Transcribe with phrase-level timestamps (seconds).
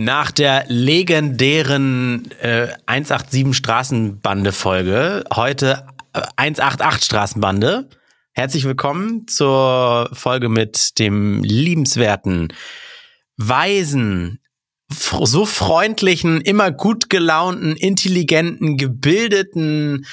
[0.00, 7.86] Nach der legendären äh, 187 Straßenbande-Folge, heute äh, 188 Straßenbande.
[8.32, 12.50] Herzlich willkommen zur Folge mit dem liebenswerten,
[13.36, 14.40] weisen,
[14.88, 20.06] so freundlichen, immer gut gelaunten, intelligenten, gebildeten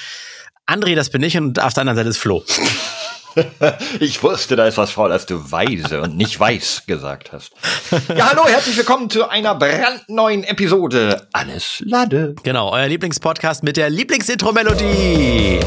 [0.66, 2.44] André, das bin ich und auf der anderen Seite ist Flo.
[4.00, 7.52] ich wusste, da ist was faul, als du weise und nicht weiß gesagt hast.
[8.16, 12.34] Ja, hallo, herzlich willkommen zu einer brandneuen Episode Alles Lade.
[12.42, 15.60] Genau, euer Lieblingspodcast mit der Lieblingsintro-Melodie.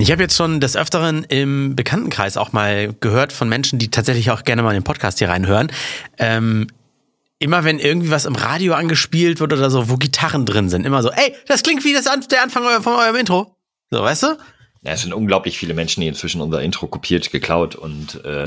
[0.00, 4.30] Ich habe jetzt schon des Öfteren im Bekanntenkreis auch mal gehört von Menschen, die tatsächlich
[4.30, 5.72] auch gerne mal in den Podcast hier reinhören.
[6.18, 6.68] Ähm,
[7.40, 11.02] immer wenn irgendwie was im Radio angespielt wird oder so, wo Gitarren drin sind, immer
[11.02, 13.56] so, ey, das klingt wie das An der Anfang von eurem Intro.
[13.90, 14.38] So, weißt du?
[14.88, 18.46] Ja, es sind unglaublich viele Menschen, die inzwischen unser Intro kopiert, geklaut und äh, ähm,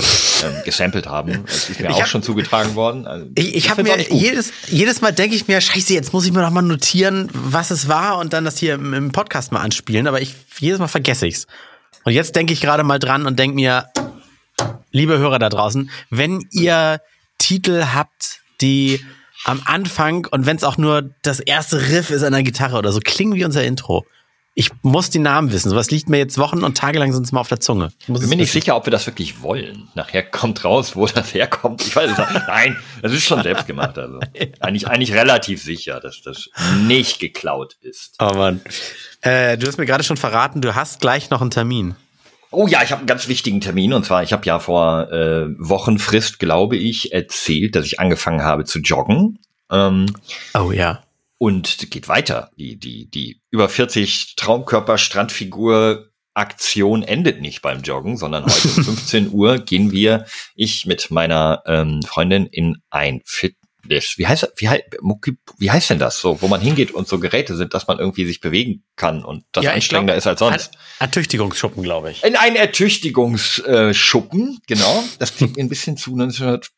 [0.65, 1.43] gesampelt haben.
[1.45, 3.05] Das ist mir ich auch hab, schon zugetragen worden.
[3.05, 6.31] Also, ich ich habe mir jedes, jedes Mal denke ich mir, scheiße, jetzt muss ich
[6.31, 9.61] mir noch mal notieren, was es war und dann das hier im, im Podcast mal
[9.61, 10.07] anspielen.
[10.07, 11.45] Aber ich jedes Mal vergesse ich's.
[12.05, 13.85] Und jetzt denke ich gerade mal dran und denke mir,
[14.89, 17.01] liebe Hörer da draußen, wenn ihr
[17.37, 18.99] Titel habt, die
[19.43, 22.91] am Anfang und wenn es auch nur das erste Riff ist an der Gitarre oder
[22.91, 24.07] so, klingen wie unser Intro
[24.53, 25.69] ich muss die Namen wissen.
[25.69, 27.91] Sowas liegt mir jetzt Wochen und Tage lang sonst mal auf der Zunge.
[27.99, 29.87] Ich bin mir nicht sicher, ob wir das wirklich wollen.
[29.95, 31.81] Nachher kommt raus, wo das herkommt.
[31.81, 32.31] Ich weiß es nicht.
[32.47, 33.97] Nein, das ist schon selbst gemacht.
[33.97, 34.19] Also
[34.59, 36.49] eigentlich, eigentlich relativ sicher, dass das
[36.81, 38.15] nicht geklaut ist.
[38.19, 38.61] Oh Mann.
[39.21, 41.95] Äh, du hast mir gerade schon verraten, du hast gleich noch einen Termin.
[42.53, 45.45] Oh ja, ich habe einen ganz wichtigen Termin und zwar, ich habe ja vor äh,
[45.57, 49.39] Wochenfrist, glaube ich, erzählt, dass ich angefangen habe zu joggen.
[49.71, 50.07] Ähm,
[50.53, 51.01] oh ja.
[51.41, 52.51] Und geht weiter.
[52.55, 58.73] Die, die, die über 40 Traumkörper Strandfigur Aktion endet nicht beim Joggen, sondern heute um
[58.83, 64.19] 15 Uhr gehen wir, ich mit meiner ähm, Freundin in ein Fitness.
[64.19, 64.69] Wie heißt, wie,
[65.57, 68.27] wie heißt denn das so, wo man hingeht und so Geräte sind, dass man irgendwie
[68.27, 70.77] sich bewegen kann und das ja, anstrengender glaub, ist als sonst?
[70.99, 72.23] Ertüchtigungsschuppen, glaube ich.
[72.23, 75.03] In einen Ertüchtigungsschuppen, genau.
[75.17, 76.69] Das klingt ein bisschen zu 1900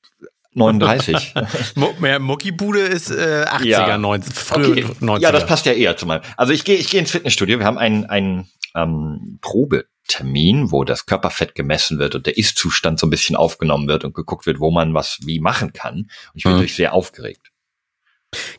[0.56, 1.34] 39.
[2.00, 3.97] Mehr Muckibude ist äh, 80er, ja.
[3.97, 4.86] 90, früher okay.
[5.02, 5.19] 90er.
[5.19, 6.22] Ja, das passt ja eher zu meinem.
[6.38, 7.59] Also ich gehe ich gehe ins Fitnessstudio.
[7.59, 13.08] Wir haben einen, einen ähm, Probetermin, wo das Körperfett gemessen wird und der Ist-Zustand so
[13.08, 15.96] ein bisschen aufgenommen wird und geguckt wird, wo man was wie machen kann.
[15.96, 16.58] Und ich bin mhm.
[16.58, 17.50] natürlich sehr aufgeregt.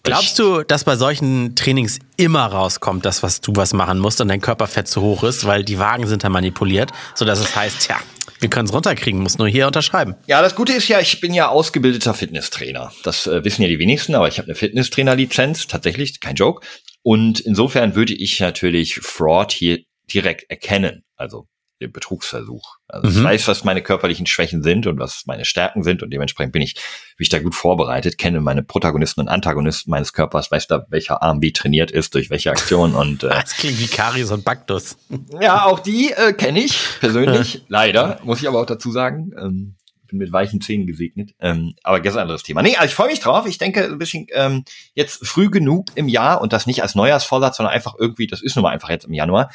[0.03, 4.28] Glaubst du, dass bei solchen Trainings immer rauskommt, dass was du was machen musst und
[4.28, 7.81] dein Körperfett zu hoch ist, weil die Wagen sind da manipuliert, so dass es heißt,
[7.81, 7.97] tja,
[8.44, 10.16] wir können es runterkriegen, muss nur hier unterschreiben.
[10.27, 12.93] Ja, das Gute ist ja, ich bin ja ausgebildeter Fitnesstrainer.
[13.03, 16.66] Das äh, wissen ja die wenigsten, aber ich habe eine Fitnesstrainer-Lizenz, tatsächlich, kein Joke.
[17.03, 19.78] Und insofern würde ich natürlich Fraud hier
[20.12, 21.04] direkt erkennen.
[21.16, 21.49] Also
[21.84, 22.77] den Betrugsversuch.
[22.89, 23.17] Also mhm.
[23.17, 26.62] ich weiß, was meine körperlichen Schwächen sind und was meine Stärken sind und dementsprechend bin
[26.62, 30.87] ich, bin ich da gut vorbereitet, kenne meine Protagonisten und Antagonisten meines Körpers, weiß da,
[30.89, 34.45] welcher Arm wie trainiert ist, durch welche Aktion und äh, Das klingt wie Karies und
[34.45, 34.97] Baktus.
[35.41, 39.33] Ja, auch die äh, kenne ich persönlich, leider, muss ich aber auch dazu sagen.
[39.39, 39.77] Ähm,
[40.15, 41.34] bin mit weichen Zähnen gesegnet.
[41.41, 42.62] Ähm, aber ganz anderes Thema.
[42.62, 43.47] Nee, also ich freue mich drauf.
[43.47, 44.65] Ich denke ein bisschen ähm,
[44.95, 48.56] jetzt früh genug im Jahr und das nicht als Neujahrsvorsatz, sondern einfach irgendwie, das ist
[48.56, 49.51] nun mal einfach jetzt im Januar,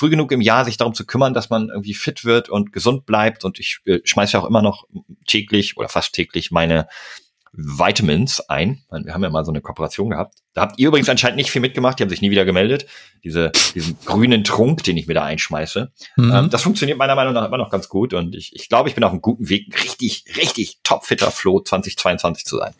[0.00, 3.04] früh genug im Jahr sich darum zu kümmern, dass man irgendwie fit wird und gesund
[3.04, 3.44] bleibt.
[3.44, 4.84] Und ich äh, schmeiße ja auch immer noch
[5.26, 6.88] täglich oder fast täglich meine
[7.52, 8.82] Vitamins ein.
[8.90, 10.38] Wir haben ja mal so eine Kooperation gehabt.
[10.54, 12.86] Da habt ihr übrigens anscheinend nicht viel mitgemacht, die haben sich nie wieder gemeldet.
[13.24, 15.92] Diese, diesen grünen Trunk, den ich mir da einschmeiße.
[16.16, 16.32] Mhm.
[16.32, 18.94] Ähm, das funktioniert meiner Meinung nach immer noch ganz gut und ich, ich glaube, ich
[18.94, 22.72] bin auf einem guten Weg, richtig, richtig topfitter Flow 2022 zu sein.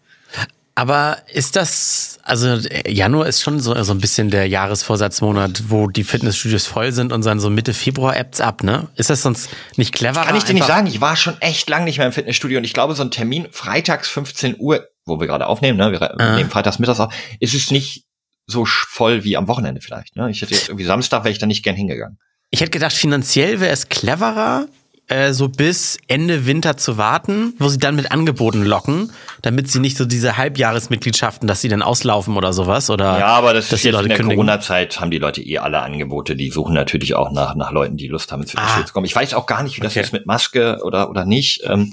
[0.75, 6.05] Aber ist das, also Januar ist schon so, so ein bisschen der Jahresvorsatzmonat, wo die
[6.05, 8.89] Fitnessstudios voll sind und dann so Mitte Februar App's ab, ne?
[8.95, 10.23] Ist das sonst nicht clever?
[10.23, 10.87] Kann ich dir nicht sagen.
[10.87, 13.49] Ich war schon echt lang nicht mehr im Fitnessstudio und ich glaube, so ein Termin
[13.51, 15.93] freitags 15 Uhr, wo wir gerade aufnehmen, ne?
[15.93, 16.37] Wir ah.
[16.37, 18.05] nehmen freitags mittags auf, ist es nicht
[18.47, 20.31] so voll wie am Wochenende vielleicht, ne?
[20.31, 22.19] Ich hätte jetzt irgendwie Samstag wäre ich da nicht gern hingegangen.
[22.51, 24.67] Ich hätte gedacht, finanziell wäre es cleverer,
[25.11, 29.11] äh, so bis Ende Winter zu warten, wo sie dann mit Angeboten locken,
[29.43, 33.53] damit sie nicht so diese Halbjahresmitgliedschaften, dass sie dann auslaufen oder sowas oder Ja, aber
[33.53, 37.15] das ist jetzt in der Corona-Zeit haben die Leute eh alle Angebote, die suchen natürlich
[37.15, 38.87] auch nach nach Leuten, die Lust haben ins Fitnessstudio ah.
[38.87, 39.07] zu kommen.
[39.07, 40.01] Ich weiß auch gar nicht, wie das okay.
[40.01, 41.63] ist mit Maske oder oder nicht.
[41.65, 41.93] Ähm,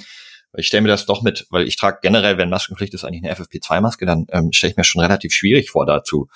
[0.56, 3.34] ich stelle mir das doch mit, weil ich trage generell, wenn Maskenpflicht ist, eigentlich eine
[3.34, 6.30] FFP2-Maske, dann ähm, stelle ich mir schon relativ schwierig vor, dazu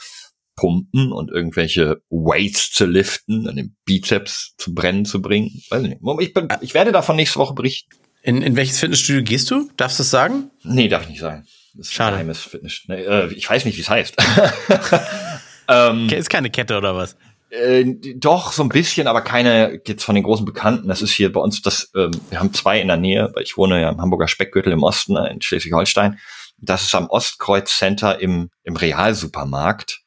[0.62, 5.50] pumpen und irgendwelche Weights zu liften, an den Bizeps zu brennen zu bringen.
[5.72, 5.98] Weiß nicht.
[6.20, 7.90] Ich, bin, ich werde davon nächste Woche berichten.
[8.22, 9.72] In, in welches Fitnessstudio gehst du?
[9.76, 10.52] Darfst du es sagen?
[10.64, 11.48] Nee, darf ich nicht sagen.
[11.74, 12.18] Das ist Schade.
[12.18, 12.84] ein geheimes Fitness.
[12.88, 14.16] Nee, äh, ich weiß nicht, wie es heißt.
[15.68, 17.16] ähm, Ist keine Kette oder was?
[17.50, 17.86] äh,
[18.16, 20.88] doch, so ein bisschen, aber keine jetzt von den großen Bekannten.
[20.88, 23.58] Das ist hier bei uns, das, ähm, wir haben zwei in der Nähe, weil ich
[23.58, 26.20] wohne ja im Hamburger Speckgürtel im Osten, äh, in Schleswig-Holstein.
[26.60, 30.01] Das ist am Ostkreuz Center im, im Realsupermarkt.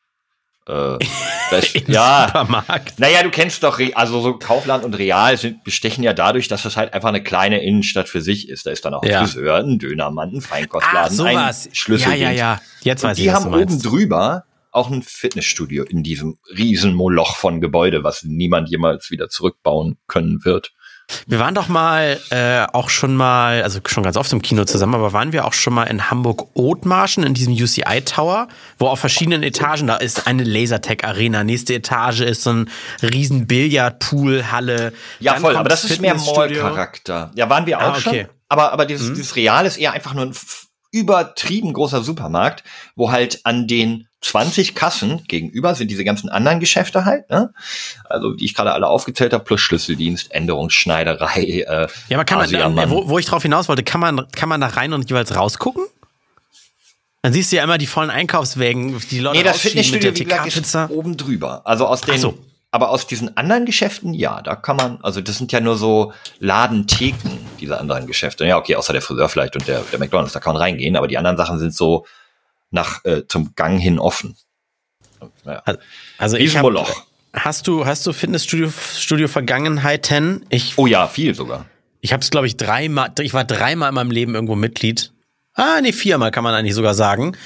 [0.67, 0.99] Äh,
[1.51, 2.99] das, Im ja, Supermarkt.
[2.99, 6.77] naja, du kennst doch, also so Kaufland und Real sind, bestechen ja dadurch, dass das
[6.77, 8.65] halt einfach eine kleine Innenstadt für sich ist.
[8.67, 9.21] Da ist dann auch ein Ja.
[9.27, 11.67] Friseur, ein Dönermann, ein Ah, Feinkostladen, sowas.
[11.67, 12.23] ein Schlüsseldienst.
[12.23, 12.61] Ja, ja, ja.
[12.83, 16.95] Jetzt Und weiß ich, die was haben oben drüber auch ein Fitnessstudio in diesem riesen
[16.95, 20.73] Moloch von Gebäude, was niemand jemals wieder zurückbauen können wird.
[21.27, 24.95] Wir waren doch mal äh, auch schon mal, also schon ganz oft im Kino zusammen,
[24.95, 28.49] aber waren wir auch schon mal in Hamburg-Othmarschen in diesem UCI Tower,
[28.79, 32.71] wo auf verschiedenen Etagen, da ist eine Lasertech-Arena, nächste Etage ist so ein
[33.03, 34.93] riesen Billardpool-Halle.
[35.21, 36.15] Ja, voll, aber das ist mehr.
[36.15, 37.31] Mall-Charakter.
[37.35, 38.25] Ja, waren wir auch Ah, okay.
[38.25, 38.35] schon.
[38.49, 40.35] Aber, aber dieses, dieses Real ist eher einfach nur ein
[40.95, 42.63] übertrieben großer Supermarkt,
[42.95, 47.53] wo halt an den 20 Kassen gegenüber sind diese ganzen anderen Geschäfte halt, ne?
[48.05, 52.79] Also, die ich gerade alle aufgezählt habe, plus Schlüsseldienst, Änderungsschneiderei, äh, Ja, aber kann man,
[52.79, 55.35] äh, wo, wo ich drauf hinaus wollte, kann man, kann man da rein und jeweils
[55.35, 55.85] rausgucken?
[57.23, 60.25] Dann siehst du ja immer die vollen Einkaufswägen, die Leute Nee, das Fitnessstudio, der wie
[60.25, 61.63] gesagt, ist oben drüber.
[61.65, 62.39] Also aus den, so.
[62.75, 66.13] Aber aus diesen anderen Geschäften, ja, da kann man, also das sind ja nur so
[66.41, 68.45] Ladentheken, diese anderen Geschäfte.
[68.47, 71.07] Ja, okay, außer der Friseur vielleicht und der, der McDonalds, da kann man reingehen, aber
[71.07, 72.05] die anderen Sachen sind so
[72.73, 74.37] nach, äh, zum Gang hin offen.
[75.45, 75.63] Naja.
[76.19, 77.07] Also ich Riesen hab, Moloch.
[77.33, 80.45] hast du hast du Fitnessstudio Studio Vergangenheiten?
[80.49, 81.67] Ich Oh ja, viel sogar.
[82.01, 85.13] ich habe es glaube ich dreimal ich war dreimal in meinem Leben irgendwo Mitglied.
[85.55, 87.37] Ah, nee, viermal kann man eigentlich sogar sagen.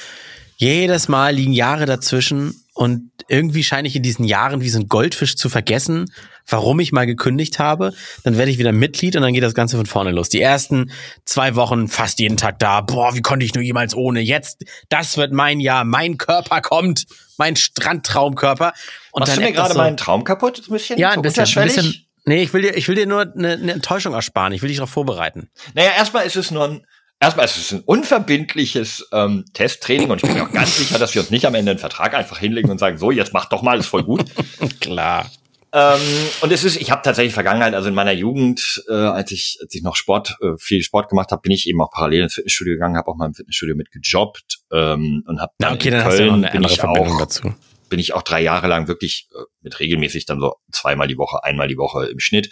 [0.57, 4.87] Jedes Mal liegen Jahre dazwischen und irgendwie scheine ich in diesen Jahren wie so ein
[4.87, 6.13] Goldfisch zu vergessen,
[6.47, 7.93] warum ich mal gekündigt habe.
[8.23, 10.29] Dann werde ich wieder Mitglied und dann geht das Ganze von vorne los.
[10.29, 10.93] Die ersten
[11.25, 12.81] zwei Wochen fast jeden Tag da.
[12.81, 14.21] Boah, wie konnte ich nur jemals ohne?
[14.21, 15.83] Jetzt, das wird mein Jahr.
[15.85, 17.07] Mein Körper kommt.
[17.37, 18.73] Mein Strandtraumkörper.
[19.11, 20.63] Und Machst du mir gerade so- meinen Traum kaputt?
[20.69, 20.99] Ein bisschen?
[21.01, 21.95] ja, ein bisschen, ein bisschen.
[22.27, 24.53] Nee, ich will dir, ich will dir nur eine, eine Enttäuschung ersparen.
[24.53, 25.49] Ich will dich darauf vorbereiten.
[25.75, 26.87] Naja, erstmal ist es nur ein,
[27.21, 31.15] erstmal ist es ein unverbindliches ähm, Testtraining und ich bin mir auch ganz sicher, dass
[31.15, 33.63] wir uns nicht am Ende einen Vertrag einfach hinlegen und sagen, so, jetzt mach doch
[33.63, 34.25] mal, ist voll gut.
[34.81, 35.31] Klar.
[35.71, 36.01] Ähm,
[36.41, 39.75] und es ist, ich habe tatsächlich Vergangenheit, also in meiner Jugend, äh, als ich, als
[39.75, 42.75] ich noch Sport, äh, viel Sport gemacht habe, bin ich eben auch parallel ins Fitnessstudio
[42.75, 46.03] gegangen, habe auch mal im Fitnessstudio mitgejobbt ähm, und habe Na, dann okay, in dann
[46.05, 47.55] Köln hast du noch eine bin andere ich Verbindung auch, dazu.
[47.91, 51.45] bin ich auch drei Jahre lang wirklich äh, mit regelmäßig dann so zweimal die Woche,
[51.45, 52.51] einmal die Woche im Schnitt.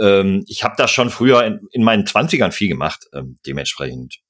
[0.00, 4.20] Ähm, ich habe das schon früher in, in meinen Zwanzigern viel gemacht, ähm, dementsprechend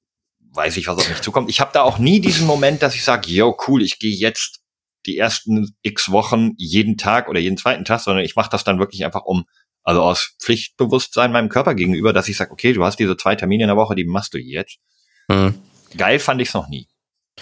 [0.51, 1.49] weiß ich, was auf mich zukommt.
[1.49, 4.61] Ich habe da auch nie diesen Moment, dass ich sage, yo, cool, ich gehe jetzt
[5.05, 8.79] die ersten x Wochen jeden Tag oder jeden zweiten Tag, sondern ich mache das dann
[8.79, 9.45] wirklich einfach um,
[9.83, 13.63] also aus Pflichtbewusstsein meinem Körper gegenüber, dass ich sage, okay, du hast diese zwei Termine
[13.63, 14.77] in der Woche, die machst du jetzt.
[15.27, 15.55] Mhm.
[15.97, 16.87] Geil fand ich's noch nie.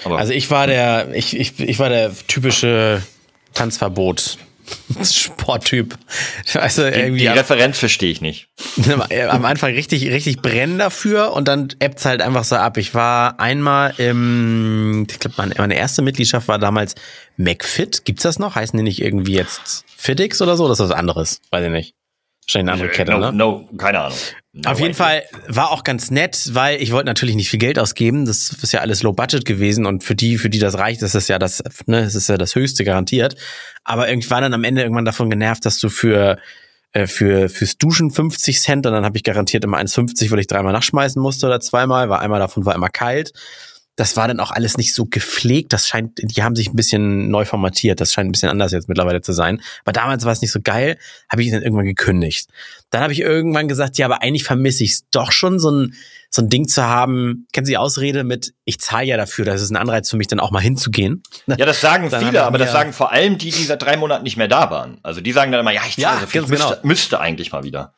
[0.03, 3.01] Aber Also ich war der, ich, ich, ich war der typische
[3.53, 4.37] Tanzverbot.
[5.03, 5.97] Sporttyp.
[6.53, 8.47] Also die, irgendwie die am, Referenz verstehe ich nicht.
[9.29, 12.77] am Anfang richtig, richtig brennen dafür und dann ebbt's halt einfach so ab.
[12.77, 16.95] Ich war einmal im, ich glaube, meine, erste Mitgliedschaft war damals
[17.37, 18.05] McFit.
[18.05, 18.55] Gibt's das noch?
[18.55, 20.67] Heißen die nicht irgendwie jetzt Fitix oder so?
[20.67, 21.41] Das ist was anderes.
[21.51, 21.93] Weiß ich nicht.
[22.47, 23.33] Wahrscheinlich eine andere Kette, no, ne?
[23.33, 24.17] no, keine Ahnung.
[24.63, 24.95] No Auf jeden.
[24.95, 28.25] Fall war auch ganz nett, weil ich wollte natürlich nicht viel Geld ausgeben.
[28.25, 31.13] Das ist ja alles Low Budget gewesen und für die, für die das reicht, ist
[31.13, 33.35] das ja das, ne, es ist ja das Höchste garantiert.
[33.83, 36.39] Aber irgendwie war dann am Ende irgendwann davon genervt, dass du für
[36.93, 40.47] äh, für fürs Duschen 50 Cent und dann habe ich garantiert immer 1,50, weil ich
[40.47, 43.33] dreimal nachschmeißen musste oder zweimal, weil einmal davon war immer kalt.
[43.97, 45.73] Das war dann auch alles nicht so gepflegt.
[45.73, 47.99] Das scheint, die haben sich ein bisschen neu formatiert.
[47.99, 49.59] Das scheint ein bisschen anders jetzt mittlerweile zu sein.
[49.83, 50.97] Aber damals war es nicht so geil,
[51.29, 52.47] habe ich dann irgendwann gekündigt.
[52.91, 55.95] Dann habe ich irgendwann gesagt, ja, aber eigentlich vermisse ich es doch schon, so ein,
[56.29, 57.47] so ein Ding zu haben.
[57.53, 60.27] Kennen Sie die Ausrede mit, ich zahle ja dafür, das ist ein Anreiz für mich,
[60.27, 61.23] dann auch mal hinzugehen.
[61.47, 64.23] Ja, das sagen Dann viele, aber das sagen vor allem die, die seit drei Monaten
[64.23, 64.99] nicht mehr da waren.
[65.01, 66.87] Also die sagen dann immer, ja, ich Ja, zahle so viel, ganz ich müsste, genau.
[66.87, 67.93] müsste eigentlich mal wieder.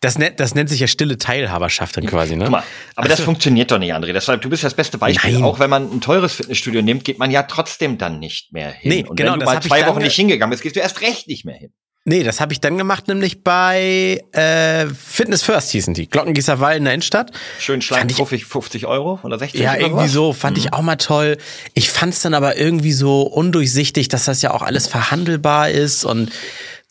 [0.00, 2.44] Das, nennt, das nennt sich ja stille Teilhaberschaft dann quasi, ne?
[2.44, 2.62] Guck mal,
[2.94, 4.12] aber das funktioniert doch nicht, André.
[4.12, 5.32] Deshalb, du bist das beste Beispiel.
[5.32, 5.42] Nein.
[5.42, 8.90] Auch wenn man ein teures Fitnessstudio nimmt, geht man ja trotzdem dann nicht mehr hin.
[8.90, 11.00] Nee, Und genau, wenn du das mal zwei Wochen nicht hingegangen bist, gehst du erst
[11.00, 11.72] recht nicht mehr hin.
[12.04, 16.08] Nee, das habe ich dann gemacht, nämlich bei äh, Fitness First hießen die.
[16.08, 17.32] Glockengießer Wall in der Innenstadt.
[17.58, 20.12] Schön ich- 50, 50 Euro oder 60 Ja, oder irgendwie was?
[20.12, 21.36] so, fand ich auch mal toll.
[21.74, 26.04] Ich fand es dann aber irgendwie so undurchsichtig, dass das ja auch alles verhandelbar ist
[26.04, 26.30] und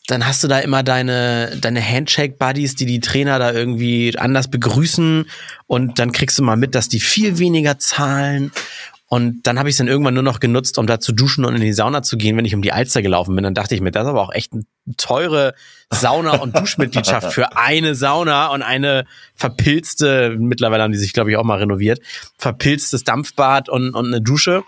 [0.07, 5.29] dann hast du da immer deine, deine Handshake-Buddies, die die Trainer da irgendwie anders begrüßen
[5.67, 8.51] und dann kriegst du mal mit, dass die viel weniger zahlen
[9.09, 11.55] Und dann habe ich es dann irgendwann nur noch genutzt, um da zu duschen und
[11.55, 13.43] in die Sauna zu gehen, wenn ich um die Alster gelaufen bin.
[13.43, 14.65] Dann dachte ich mir, das ist aber auch echt eine
[14.97, 15.53] teure
[15.89, 21.37] Sauna- und Duschmitgliedschaft für eine Sauna und eine verpilzte, mittlerweile haben die sich, glaube ich,
[21.37, 22.01] auch mal renoviert,
[22.37, 24.63] verpilztes Dampfbad und, und eine Dusche.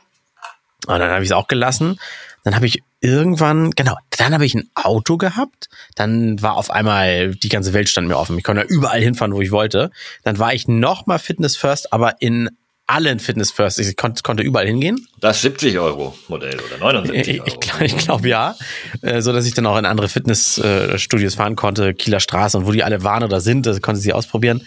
[0.88, 2.00] Und dann habe ich es auch gelassen.
[2.46, 5.70] Dann habe ich irgendwann, genau, dann habe ich ein Auto gehabt.
[5.96, 8.38] Dann war auf einmal, die ganze Welt stand mir offen.
[8.38, 9.92] Ich konnte ja überall hinfahren, wo ich wollte.
[10.24, 12.50] Dann war ich noch mal Fitness First, aber in
[12.90, 13.80] allen Fitness First.
[13.80, 15.08] Ich konnte, konnte überall hingehen.
[15.20, 17.48] Das 70 Euro Modell oder 79 Euro.
[17.48, 18.56] Ich, ich, ich glaube ja,
[19.02, 22.72] äh, so dass ich dann auch in andere Fitnessstudios fahren konnte, Kieler Straße und wo
[22.72, 24.66] die alle waren oder sind, das konnte sie ausprobieren.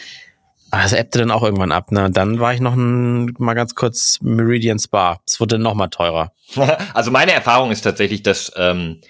[0.72, 1.92] Aber das ebbte dann auch irgendwann ab.
[1.92, 2.10] Ne?
[2.10, 5.20] Dann war ich noch ein, mal ganz kurz Meridian Spa.
[5.26, 6.32] Es wurde noch mal teurer.
[6.94, 9.02] also meine Erfahrung ist tatsächlich, dass ähm,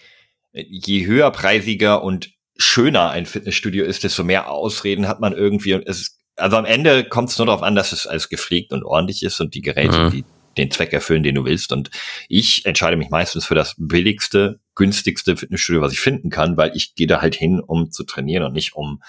[0.53, 5.73] je höherpreisiger und schöner ein Fitnessstudio ist, desto mehr Ausreden hat man irgendwie.
[5.73, 9.23] Es also am Ende kommt es nur darauf an, dass es alles gepflegt und ordentlich
[9.23, 10.11] ist und die Geräte, mhm.
[10.11, 10.25] die
[10.57, 11.73] den Zweck erfüllen, den du willst.
[11.73, 11.91] Und
[12.29, 16.95] ich entscheide mich meistens für das billigste, günstigste Fitnessstudio, was ich finden kann, weil ich
[16.95, 19.01] gehe da halt hin, um zu trainieren und nicht um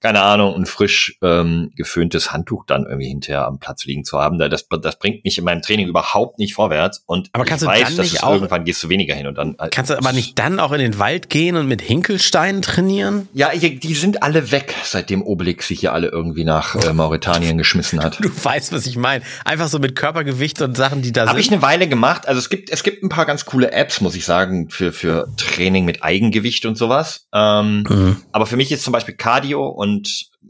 [0.00, 4.38] keine Ahnung, ein frisch ähm, geföhntes Handtuch dann irgendwie hinterher am Platz liegen zu haben.
[4.38, 7.02] Das, das bringt mich in meinem Training überhaupt nicht vorwärts.
[7.06, 9.14] Und aber kannst ich du weiß, dann dass nicht es auch, irgendwann gehst du weniger
[9.16, 9.56] hin und dann.
[9.58, 13.28] Äh, kannst du aber nicht dann auch in den Wald gehen und mit Hinkelsteinen trainieren?
[13.32, 18.00] Ja, die sind alle weg, seitdem Obelix sich hier alle irgendwie nach äh, Mauretanien geschmissen
[18.02, 18.22] hat.
[18.22, 19.24] Du weißt, was ich meine.
[19.44, 21.30] Einfach so mit Körpergewicht und Sachen, die da Hab sind.
[21.30, 22.28] Habe ich eine Weile gemacht.
[22.28, 25.28] Also es gibt es gibt ein paar ganz coole Apps, muss ich sagen, für für
[25.36, 27.26] Training mit Eigengewicht und sowas.
[27.34, 28.16] Ähm, mhm.
[28.30, 29.87] Aber für mich ist zum Beispiel Cardio und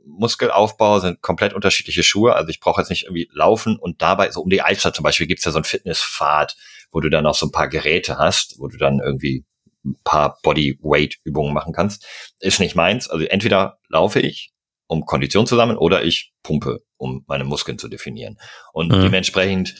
[0.05, 2.35] Muskelaufbau sind komplett unterschiedliche Schuhe.
[2.35, 5.27] Also ich brauche jetzt nicht irgendwie laufen und dabei, so um die Alster zum Beispiel,
[5.27, 6.57] gibt's ja so ein Fitnesspfad,
[6.91, 9.45] wo du dann auch so ein paar Geräte hast, wo du dann irgendwie
[9.85, 12.07] ein paar Bodyweight-Übungen machen kannst.
[12.41, 13.09] Ist nicht meins.
[13.09, 14.53] Also entweder laufe ich,
[14.87, 18.39] um Kondition zu sammeln, oder ich pumpe, um meine Muskeln zu definieren.
[18.73, 19.03] Und mhm.
[19.03, 19.75] dementsprechend,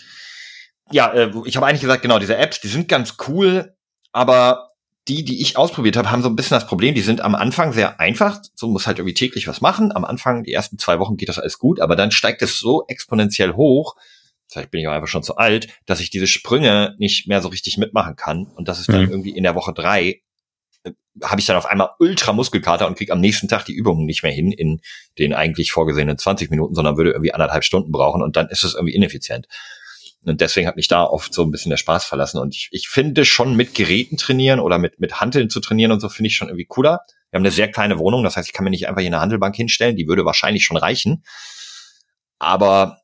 [0.91, 3.75] ja, äh, ich habe eigentlich gesagt, genau, diese Apps, die sind ganz cool,
[4.13, 4.69] aber
[5.09, 7.73] die, die ich ausprobiert habe, haben so ein bisschen das Problem, die sind am Anfang
[7.73, 9.95] sehr einfach, so muss halt irgendwie täglich was machen.
[9.95, 12.85] Am Anfang, die ersten zwei Wochen geht das alles gut, aber dann steigt es so
[12.89, 13.97] exponentiell hoch,
[14.49, 17.49] vielleicht bin ich auch einfach schon zu alt, dass ich diese Sprünge nicht mehr so
[17.49, 18.47] richtig mitmachen kann.
[18.47, 19.11] Und das ist dann mhm.
[19.11, 20.23] irgendwie in der Woche drei,
[20.85, 24.07] äh, habe ich dann auf einmal ultra Muskelkater und krieg am nächsten Tag die Übungen
[24.07, 24.81] nicht mehr hin in
[25.19, 28.75] den eigentlich vorgesehenen 20 Minuten, sondern würde irgendwie anderthalb Stunden brauchen und dann ist es
[28.75, 29.47] irgendwie ineffizient.
[30.25, 32.39] Und deswegen hat mich da oft so ein bisschen der Spaß verlassen.
[32.39, 36.01] Und ich, ich finde schon mit Geräten trainieren oder mit, mit Handeln zu trainieren und
[36.01, 37.01] so finde ich schon irgendwie cooler.
[37.31, 39.21] Wir haben eine sehr kleine Wohnung, das heißt, ich kann mir nicht einfach hier eine
[39.21, 41.23] Handelbank hinstellen, die würde wahrscheinlich schon reichen.
[42.39, 43.01] Aber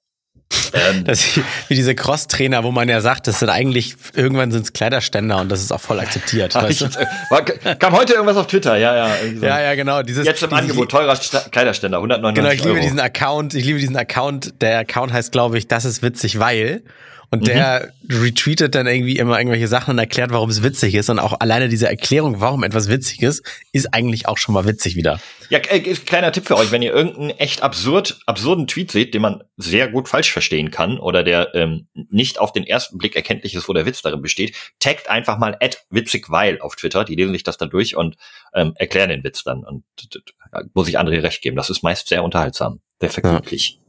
[0.72, 1.24] ähm, das
[1.68, 5.50] wie diese Cross-Trainer, wo man ja sagt, das sind eigentlich, irgendwann sind es Kleiderständer und
[5.50, 6.54] das ist auch voll akzeptiert.
[6.54, 6.88] weißt du?
[7.30, 9.10] war, kam heute irgendwas auf Twitter, ja, ja.
[9.38, 9.44] So.
[9.44, 10.02] Ja, ja, genau.
[10.02, 11.16] Dieses, Jetzt im dieses, Angebot, teurer
[11.50, 12.82] Kleiderständer, 199 Genau, ich liebe Euro.
[12.82, 16.82] diesen Account, ich liebe diesen Account, der Account heißt, glaube ich, das ist witzig, weil
[17.30, 18.16] und der mhm.
[18.18, 21.10] retweetet dann irgendwie immer irgendwelche Sachen und erklärt, warum es witzig ist.
[21.10, 24.96] Und auch alleine diese Erklärung, warum etwas witzig ist, ist eigentlich auch schon mal witzig
[24.96, 25.20] wieder.
[25.50, 29.22] Ja, äh, kleiner Tipp für euch, wenn ihr irgendeinen echt absurd, absurden Tweet seht, den
[29.22, 33.54] man sehr gut falsch verstehen kann oder der ähm, nicht auf den ersten Blick erkenntlich
[33.54, 35.58] ist, wo der Witz darin besteht, taggt einfach mal
[35.90, 37.04] witzigweil auf Twitter.
[37.04, 38.16] Die lesen sich das dann durch und
[38.54, 39.64] ähm, erklären den Witz dann.
[39.64, 39.84] Und
[40.52, 41.56] ja, muss ich André recht geben.
[41.56, 43.78] Das ist meist sehr unterhaltsam, sehr vergnüglich.
[43.78, 43.84] Ja.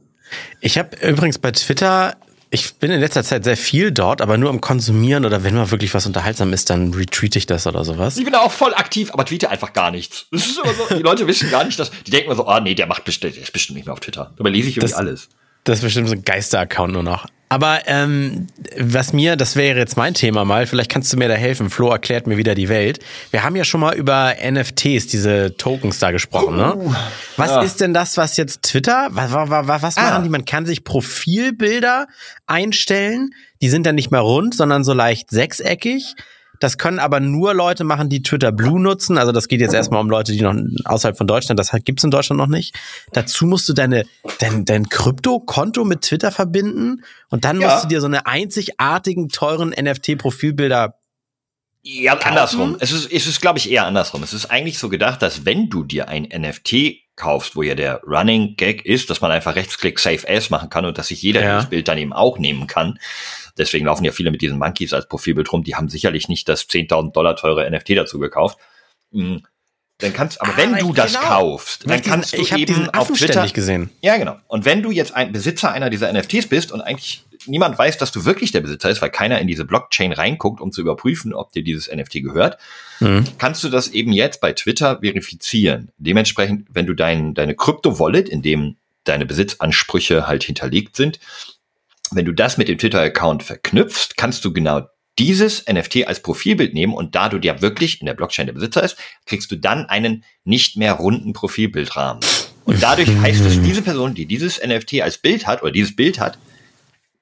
[0.60, 2.16] Ich habe übrigens bei Twitter
[2.50, 5.70] ich bin in letzter Zeit sehr viel dort, aber nur am Konsumieren oder wenn mal
[5.70, 8.16] wirklich was unterhaltsam ist, dann retweete ich das oder sowas.
[8.16, 10.26] Ich bin da auch voll aktiv, aber tweete einfach gar nichts.
[10.30, 12.60] Das ist immer so, die Leute wissen gar nicht, dass die denken immer so, ah
[12.60, 14.32] nee, der macht bestimmt, der ist bestimmt nicht mehr auf Twitter.
[14.36, 15.28] Dabei lese ich irgendwie das, alles.
[15.64, 17.26] Das ist bestimmt so ein Geister-Account nur noch.
[17.48, 21.34] Aber ähm, was mir, das wäre jetzt mein Thema mal, vielleicht kannst du mir da
[21.34, 21.70] helfen.
[21.70, 22.98] Flo erklärt mir wieder die Welt.
[23.30, 26.74] Wir haben ja schon mal über NFTs, diese Tokens da gesprochen, ne?
[26.74, 26.92] Uh,
[27.36, 27.62] was ja.
[27.62, 30.20] ist denn das, was jetzt Twitter, was, was, was, was machen ah.
[30.22, 30.28] die?
[30.28, 32.08] Man kann sich Profilbilder
[32.46, 33.30] einstellen,
[33.62, 36.16] die sind dann nicht mehr rund, sondern so leicht sechseckig.
[36.60, 39.18] Das können aber nur Leute machen, die Twitter Blue nutzen.
[39.18, 42.10] Also das geht jetzt erstmal um Leute, die noch außerhalb von Deutschland, das gibt's in
[42.10, 42.74] Deutschland noch nicht.
[43.12, 44.04] Dazu musst du deine,
[44.38, 47.68] dein, dein Krypto-Konto mit Twitter verbinden und dann ja.
[47.68, 50.94] musst du dir so eine einzigartigen, teuren NFT-Profilbilder
[51.88, 52.76] ja, andersrum.
[52.80, 54.24] Es ist, es ist, glaube ich, eher andersrum.
[54.24, 58.02] Es ist eigentlich so gedacht, dass wenn du dir ein NFT kaufst, wo ja der
[58.02, 61.42] Running Gag ist, dass man einfach Rechtsklick Save As machen kann und dass sich jeder
[61.42, 61.56] ja.
[61.56, 62.98] dieses Bild dann eben auch nehmen kann.
[63.58, 65.64] Deswegen laufen ja viele mit diesen Monkeys als Profilbild rum.
[65.64, 68.58] Die haben sicherlich nicht das 10.000 Dollar teure NFT dazu gekauft.
[69.10, 69.42] Mhm.
[69.98, 71.26] Dann kannst, aber ah, wenn du das genau.
[71.26, 73.88] kaufst, dann kannst du ich eben auf Twitter gesehen.
[74.02, 74.36] Ja, genau.
[74.46, 78.12] Und wenn du jetzt ein Besitzer einer dieser NFTs bist und eigentlich niemand weiß, dass
[78.12, 81.52] du wirklich der Besitzer ist, weil keiner in diese Blockchain reinguckt, um zu überprüfen, ob
[81.52, 82.58] dir dieses NFT gehört,
[83.00, 83.24] mhm.
[83.38, 85.90] kannst du das eben jetzt bei Twitter verifizieren.
[85.96, 91.20] Dementsprechend, wenn du dein, deine Krypto-Wallet, in dem deine Besitzansprüche halt hinterlegt sind,
[92.14, 94.82] wenn du das mit dem Twitter-Account verknüpfst, kannst du genau
[95.18, 98.82] dieses NFT als Profilbild nehmen und da du dir wirklich in der Blockchain der Besitzer
[98.82, 102.22] ist, kriegst du dann einen nicht mehr runden Profilbildrahmen.
[102.64, 106.20] Und dadurch heißt es, diese Person, die dieses NFT als Bild hat oder dieses Bild
[106.20, 106.38] hat,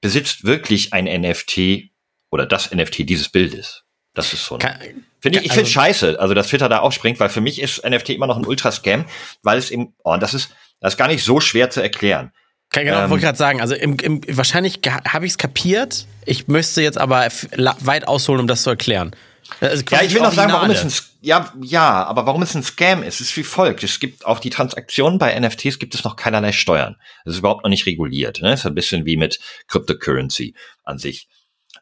[0.01, 1.89] besitzt wirklich ein NFT
[2.31, 3.83] oder das NFT dieses Bildes.
[4.13, 4.57] Das ist so.
[4.57, 4.77] Kann-
[5.21, 7.61] Finde ich, ich also- finde scheiße, also dass Twitter da auch springt, weil für mich
[7.61, 9.05] ist NFT immer noch ein Ultrascam,
[9.41, 10.51] weil es eben, oh, das ist,
[10.81, 12.31] das ist gar nicht so schwer zu erklären.
[12.71, 16.05] Kann, genau, Ähm, wollte gerade sagen, also im, im, wahrscheinlich habe ich es kapiert.
[16.25, 17.27] Ich müsste jetzt aber
[17.79, 19.15] weit ausholen, um das zu erklären.
[19.61, 20.91] Also Ja, ich will noch sagen, warum es ein,
[21.21, 23.83] ja, ja, aber warum es ein Scam ist, ist wie folgt.
[23.83, 26.97] Es gibt auf die Transaktionen bei NFTs gibt es noch keinerlei Steuern.
[27.23, 28.41] Das ist überhaupt noch nicht reguliert.
[28.41, 28.49] Ne?
[28.49, 31.27] Das ist ein bisschen wie mit Cryptocurrency an sich.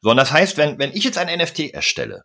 [0.02, 2.24] So, und das heißt, wenn, wenn ich jetzt ein NFT erstelle,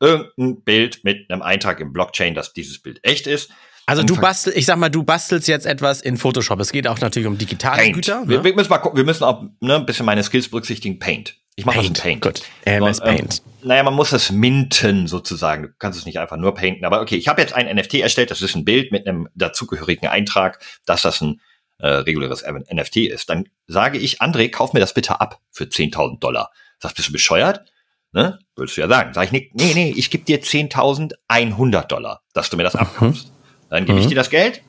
[0.00, 3.50] irgendein Bild mit einem Eintrag im Blockchain, dass dieses Bild echt ist,
[3.92, 6.58] Also du ver- bastel, ich sag mal, du bastelst jetzt etwas in Photoshop.
[6.60, 7.94] Es geht auch natürlich um digitale Paint.
[7.94, 8.22] Güter.
[8.26, 8.44] Wir, Ne?
[8.44, 10.98] wir müssen mal gucken, wir müssen auch ne, ein bisschen meine Skills berücksichtigen.
[10.98, 11.36] Paint.
[11.54, 12.22] Ich mache das in Paint.
[12.22, 12.42] Gut.
[12.64, 13.42] MS So, ähm, Paint.
[13.62, 15.64] Naja, man muss es minten sozusagen.
[15.64, 16.84] Du kannst es nicht einfach nur painten.
[16.84, 18.30] Aber okay, ich habe jetzt ein NFT erstellt.
[18.30, 21.40] Das ist ein Bild mit einem dazugehörigen Eintrag, dass das ein
[21.78, 23.28] äh, reguläres NFT ist.
[23.28, 26.50] Dann sage ich, André, kauf mir das bitte ab für 10.000 Dollar.
[26.78, 27.70] Sagst, bist du bescheuert?
[28.12, 28.38] Ne?
[28.56, 29.14] Würdest du ja sagen.
[29.14, 33.31] Sag ich, nee, nee, nee ich gebe dir 10.100 Dollar, dass du mir das abkaufst.
[33.72, 34.10] Dann gebe ich Mhm.
[34.10, 34.62] dir das Geld.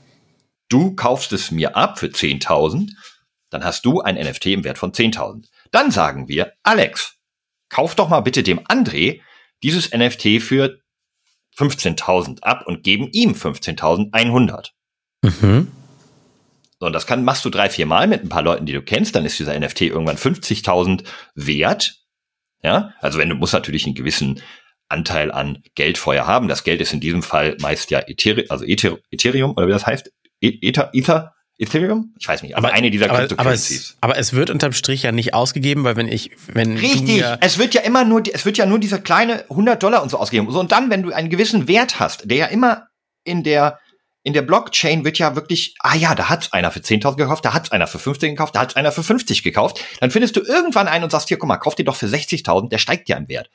[0.69, 2.91] Du kaufst es mir ab für 10.000.
[3.49, 5.49] Dann hast du ein NFT im Wert von 10.000.
[5.71, 7.15] Dann sagen wir, Alex,
[7.69, 9.19] kauf doch mal bitte dem André
[9.61, 10.79] dieses NFT für
[11.57, 14.69] 15.000 ab und geben ihm 15.100.
[15.21, 15.69] Mhm.
[16.79, 18.81] So, und das kann, machst du drei, vier Mal mit ein paar Leuten, die du
[18.81, 21.03] kennst, dann ist dieser NFT irgendwann 50.000
[21.35, 21.97] wert.
[22.61, 24.41] Ja, also wenn du musst natürlich einen gewissen
[24.93, 26.47] Anteil an Geld vorher haben.
[26.47, 29.85] Das Geld ist in diesem Fall meist ja Ethereum, also Ether, Ethereum oder wie das
[29.85, 30.11] heißt?
[30.39, 32.13] E- Ether, Ether, Ethereum?
[32.19, 35.11] Ich weiß nicht, aber, eine dieser aber, aber, es, aber es wird unterm Strich ja
[35.11, 37.23] nicht ausgegeben, weil wenn ich, wenn Richtig.
[37.41, 40.17] Es wird ja immer nur, es wird ja nur dieser kleine 100 Dollar und so
[40.17, 40.51] ausgegeben.
[40.51, 42.87] So, und dann, wenn du einen gewissen Wert hast, der ja immer
[43.23, 43.79] in der,
[44.23, 47.53] in der Blockchain wird ja wirklich, ah ja, da hat's einer für 10.000 gekauft, da
[47.53, 49.83] hat's einer für 15 gekauft, da hat's einer für 50 gekauft.
[49.99, 52.69] Dann findest du irgendwann einen und sagst, hier, guck mal, kauf den doch für 60.000,
[52.69, 53.49] der steigt ja im Wert.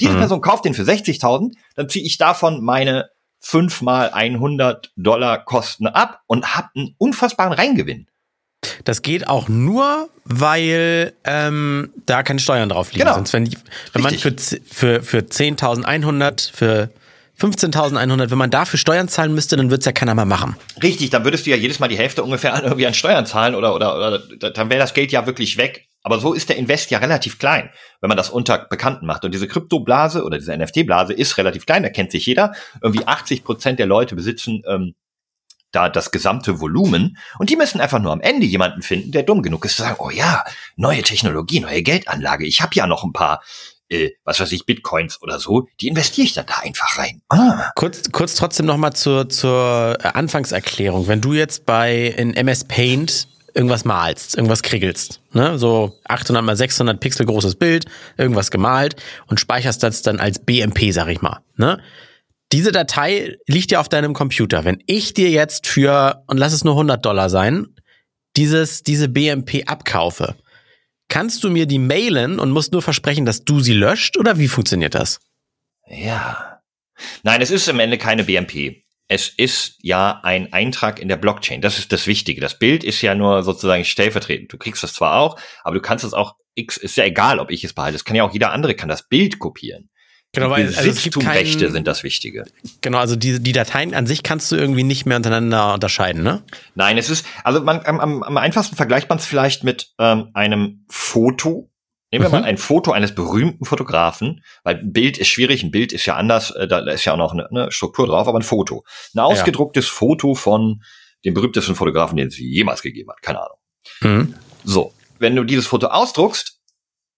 [0.00, 0.18] Diese Mhm.
[0.18, 3.08] Person kauft den für 60.000, dann ziehe ich davon meine
[3.40, 8.06] 5 mal 100 Dollar Kosten ab und hab einen unfassbaren Reingewinn.
[8.84, 13.04] das geht auch nur, weil ähm, da keine Steuern drauf liegen.
[13.04, 13.14] Genau.
[13.16, 13.58] Sonst wenn, die,
[13.92, 16.88] wenn man für, für, für 10.100, für
[17.38, 20.56] 15.100, wenn man dafür Steuern zahlen müsste, dann wird's ja keiner mehr machen.
[20.82, 23.54] Richtig, dann würdest du ja jedes Mal die Hälfte ungefähr an irgendwie an Steuern zahlen
[23.54, 24.18] oder, oder, oder
[24.50, 25.86] dann wäre das Geld ja wirklich weg.
[26.04, 29.24] Aber so ist der Invest ja relativ klein, wenn man das unter Bekannten macht.
[29.24, 32.52] Und diese Kryptoblase oder diese NFT-Blase ist relativ klein, da kennt sich jeder.
[32.82, 34.94] Irgendwie 80 Prozent der Leute besitzen ähm,
[35.72, 37.16] da das gesamte Volumen.
[37.38, 39.96] Und die müssen einfach nur am Ende jemanden finden, der dumm genug ist zu sagen,
[39.98, 40.44] oh ja,
[40.76, 42.46] neue Technologie, neue Geldanlage.
[42.46, 43.42] Ich habe ja noch ein paar,
[43.88, 45.66] äh, was weiß ich, Bitcoins oder so.
[45.80, 47.22] Die investiere ich dann da einfach rein.
[47.30, 47.70] Ah.
[47.76, 51.08] Kurz, kurz trotzdem noch mal zur, zur Anfangserklärung.
[51.08, 56.56] Wenn du jetzt bei in MS Paint irgendwas malst, irgendwas kriegelst, ne, so 800 mal
[56.56, 57.86] 600 Pixel großes Bild,
[58.16, 61.80] irgendwas gemalt und speicherst das dann als BMP, sag ich mal, ne?
[62.52, 64.64] Diese Datei liegt ja auf deinem Computer.
[64.64, 67.66] Wenn ich dir jetzt für, und lass es nur 100 Dollar sein,
[68.36, 70.36] dieses, diese BMP abkaufe,
[71.08, 74.46] kannst du mir die mailen und musst nur versprechen, dass du sie löscht oder wie
[74.46, 75.20] funktioniert das?
[75.88, 76.60] Ja.
[77.22, 78.83] Nein, es ist am Ende keine BMP.
[79.08, 81.60] Es ist ja ein Eintrag in der Blockchain.
[81.60, 82.40] Das ist das Wichtige.
[82.40, 84.52] Das Bild ist ja nur sozusagen stellvertretend.
[84.52, 87.50] Du kriegst das zwar auch, aber du kannst es auch, X ist ja egal, ob
[87.50, 87.96] ich es behalte.
[87.96, 89.90] Es kann ja auch jeder andere kann das Bild kopieren.
[90.34, 92.44] Genau, weil also Besitztumrechte sind das Wichtige.
[92.80, 96.42] Genau, also die, die Dateien an sich kannst du irgendwie nicht mehr untereinander unterscheiden, ne?
[96.74, 100.30] Nein, es ist, also man, am, am, am einfachsten vergleicht man es vielleicht mit ähm,
[100.34, 101.70] einem Foto.
[102.14, 102.42] Nehmen wir Mhm.
[102.42, 106.14] mal ein Foto eines berühmten Fotografen, weil ein Bild ist schwierig, ein Bild ist ja
[106.14, 108.84] anders, äh, da, ist ja auch noch eine, eine Struktur drauf, aber ein Foto.
[109.14, 110.80] Ein ausgedrucktes Foto von
[111.24, 113.58] dem berühmtesten Fotografen, den es jemals gegeben hat, keine Ahnung.
[114.00, 114.34] Mhm.
[114.62, 116.60] So, wenn du dieses Foto ausdruckst,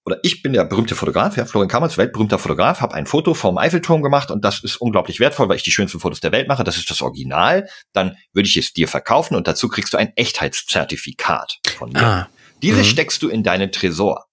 [0.07, 3.59] oder ich bin der berühmte Fotograf, ja, Florian Kammers, weltberühmter Fotograf, habe ein Foto vom
[3.59, 6.63] Eiffelturm gemacht und das ist unglaublich wertvoll, weil ich die schönsten Fotos der Welt mache.
[6.65, 7.69] Das ist das Original.
[7.93, 12.03] Dann würde ich es dir verkaufen und dazu kriegst du ein Echtheitszertifikat von mir.
[12.03, 12.29] Ah.
[12.63, 12.91] Dieses Mhm.
[12.91, 14.26] steckst du in deinen Tresor.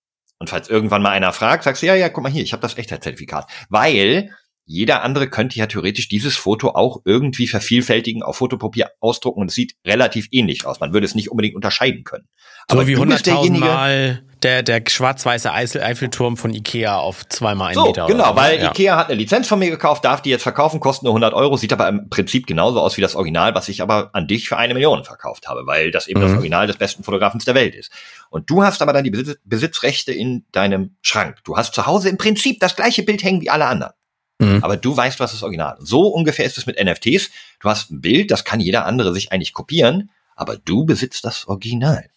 [0.44, 2.60] Und falls irgendwann mal einer fragt, sagst du, ja, ja, guck mal hier, ich habe
[2.60, 3.50] das Echtheitszertifikat.
[3.70, 4.30] Weil
[4.66, 9.56] jeder andere könnte ja theoretisch dieses Foto auch irgendwie vervielfältigen, auf Fotopapier ausdrucken und es
[9.56, 10.82] sieht relativ ähnlich aus.
[10.82, 12.28] Man würde es nicht unbedingt unterscheiden können.
[12.70, 17.28] So Aber wie du bist 100.000 derjenige- Mal der, der schwarz-weiße Eiffelturm von Ikea auf
[17.30, 18.08] zweimal einen So, Meter.
[18.08, 18.70] genau, oder so, weil ja.
[18.70, 21.58] Ikea hat eine Lizenz von mir gekauft, darf die jetzt verkaufen, kostet nur 100 Euro,
[21.58, 24.58] sieht aber im Prinzip genauso aus wie das Original, was ich aber an dich für
[24.58, 26.38] eine Million verkauft habe, weil das eben das Mhm.
[26.38, 27.92] Original des besten Fotografens der Welt ist.
[28.30, 31.38] Und du hast aber dann die Besitz Besitzrechte in deinem Schrank.
[31.44, 33.94] Du hast zu Hause im Prinzip das gleiche Bild hängen wie alle anderen.
[34.40, 34.64] Mhm.
[34.64, 35.88] Aber du weißt, was das Original ist.
[35.88, 37.30] So ungefähr ist es mit NFTs.
[37.60, 41.48] Du hast ein Bild, das kann jeder andere sich eigentlich kopieren, aber du besitzt das
[41.48, 42.10] Original.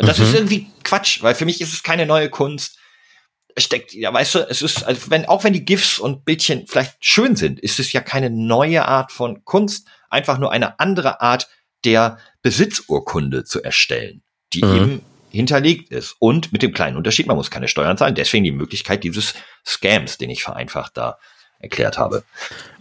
[0.00, 0.24] Und das Mhm.
[0.24, 2.78] ist irgendwie Quatsch, weil für mich ist es keine neue Kunst.
[3.54, 6.66] Es steckt, ja, weißt du, es ist, also wenn, auch wenn die GIFs und Bildchen
[6.66, 11.20] vielleicht schön sind, ist es ja keine neue Art von Kunst, einfach nur eine andere
[11.20, 11.48] Art
[11.84, 14.76] der Besitzurkunde zu erstellen, die Mhm.
[14.76, 16.16] eben hinterlegt ist.
[16.18, 19.34] Und mit dem kleinen Unterschied, man muss keine Steuern zahlen, deswegen die Möglichkeit dieses
[19.66, 21.18] Scams, den ich vereinfacht da
[21.58, 22.24] erklärt habe.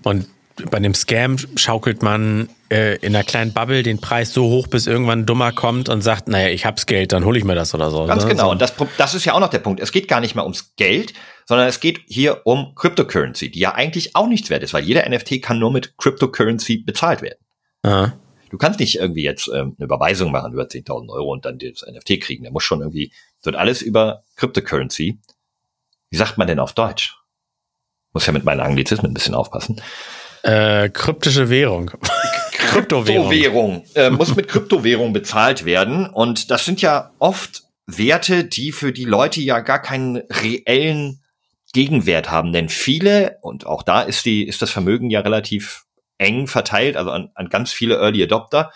[0.03, 0.27] Und
[0.69, 4.87] bei dem Scam schaukelt man äh, in einer kleinen Bubble den Preis so hoch, bis
[4.87, 7.73] irgendwann ein Dummer kommt und sagt, naja, ich hab's Geld, dann hole ich mir das
[7.73, 8.05] oder so.
[8.05, 8.29] Ganz ne?
[8.29, 8.51] genau.
[8.51, 9.79] Und das, das ist ja auch noch der Punkt.
[9.79, 11.13] Es geht gar nicht mehr ums Geld,
[11.45, 15.07] sondern es geht hier um Cryptocurrency, die ja eigentlich auch nichts wert ist, weil jeder
[15.09, 17.39] NFT kann nur mit Cryptocurrency bezahlt werden.
[17.83, 18.11] Ah.
[18.49, 21.85] Du kannst nicht irgendwie jetzt ähm, eine Überweisung machen über 10.000 Euro und dann das
[21.87, 22.43] NFT kriegen.
[22.43, 23.11] Der muss schon irgendwie,
[23.43, 25.19] wird alles über Cryptocurrency.
[26.09, 27.15] Wie sagt man denn auf Deutsch?
[28.13, 29.81] Muss ja mit meinen Anglizismen ein bisschen aufpassen.
[30.43, 31.91] Äh, kryptische Währung.
[32.51, 33.29] Kryptowährung.
[33.29, 36.07] Kryptowährung äh, muss mit Kryptowährung bezahlt werden.
[36.07, 41.21] Und das sind ja oft Werte, die für die Leute ja gar keinen reellen
[41.73, 42.53] Gegenwert haben.
[42.53, 45.85] Denn viele, und auch da ist die, ist das Vermögen ja relativ
[46.17, 48.71] eng verteilt, also an, an ganz viele Early Adopter,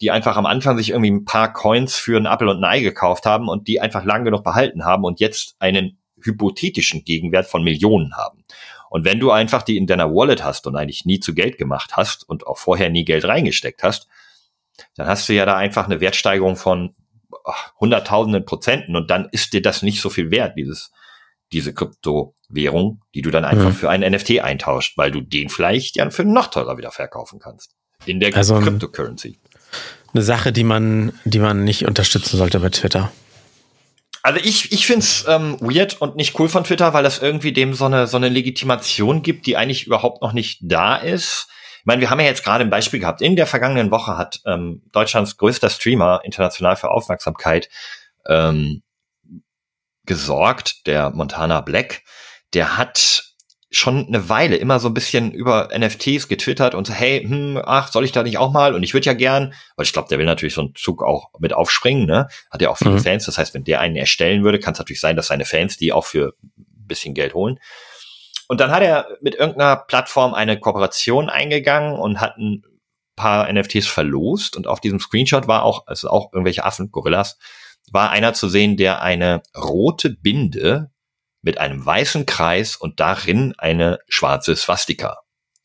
[0.00, 2.80] die einfach am Anfang sich irgendwie ein paar Coins für einen Apfel und ein Ei
[2.80, 7.62] gekauft haben und die einfach lang genug behalten haben und jetzt einen hypothetischen Gegenwert von
[7.62, 8.44] Millionen haben.
[8.90, 11.96] Und wenn du einfach die in deiner Wallet hast und eigentlich nie zu Geld gemacht
[11.96, 14.08] hast und auch vorher nie Geld reingesteckt hast,
[14.94, 16.94] dann hast du ja da einfach eine Wertsteigerung von
[17.44, 20.92] ach, hunderttausenden Prozenten und dann ist dir das nicht so viel wert, dieses,
[21.52, 23.74] diese Kryptowährung, die du dann einfach Mhm.
[23.74, 27.74] für einen NFT eintauscht, weil du den vielleicht ja für noch teurer wieder verkaufen kannst.
[28.06, 29.38] In der Also, Cryptocurrency.
[30.14, 33.12] Eine Sache, die man, die man nicht unterstützen sollte bei Twitter.
[34.28, 37.72] Also ich, ich find's ähm, weird und nicht cool von Twitter, weil das irgendwie dem
[37.72, 41.48] so eine, so eine Legitimation gibt, die eigentlich überhaupt noch nicht da ist.
[41.78, 43.22] Ich meine, wir haben ja jetzt gerade ein Beispiel gehabt.
[43.22, 47.70] In der vergangenen Woche hat ähm, Deutschlands größter Streamer international für Aufmerksamkeit
[48.26, 48.82] ähm,
[50.04, 52.02] gesorgt, der Montana Black.
[52.52, 53.27] Der hat
[53.70, 57.92] schon eine Weile immer so ein bisschen über NFTs getwittert und so, hey, hm, ach,
[57.92, 58.74] soll ich da nicht auch mal?
[58.74, 61.30] Und ich würde ja gern, weil ich glaube, der will natürlich so einen Zug auch
[61.38, 62.28] mit aufspringen, ne?
[62.50, 63.00] Hat ja auch viele Mhm.
[63.00, 63.26] Fans.
[63.26, 65.92] Das heißt, wenn der einen erstellen würde, kann es natürlich sein, dass seine Fans die
[65.92, 67.58] auch für ein bisschen Geld holen.
[68.48, 72.62] Und dann hat er mit irgendeiner Plattform eine Kooperation eingegangen und hat ein
[73.16, 74.56] paar NFTs verlost.
[74.56, 77.36] Und auf diesem Screenshot war auch, also auch irgendwelche Affen, Gorillas,
[77.92, 80.90] war einer zu sehen, der eine rote Binde
[81.48, 85.20] mit einem weißen Kreis und darin eine schwarze Swastika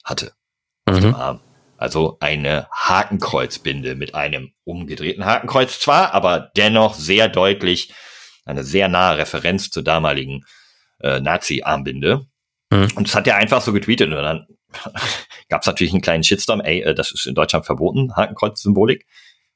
[0.05, 0.31] hatte
[0.85, 1.15] auf dem Mhm.
[1.15, 1.39] Arm.
[1.75, 7.91] Also eine Hakenkreuzbinde mit einem umgedrehten Hakenkreuz zwar, aber dennoch sehr deutlich
[8.45, 10.45] eine sehr nahe Referenz zur damaligen
[11.01, 12.27] äh, Nazi-Armbinde.
[12.69, 12.87] Mhm.
[12.95, 14.47] Und das hat er einfach so getweetet und dann
[15.49, 19.05] gab es natürlich einen kleinen Shitstorm, ey, äh, das ist in Deutschland verboten, Hakenkreuz-Symbolik.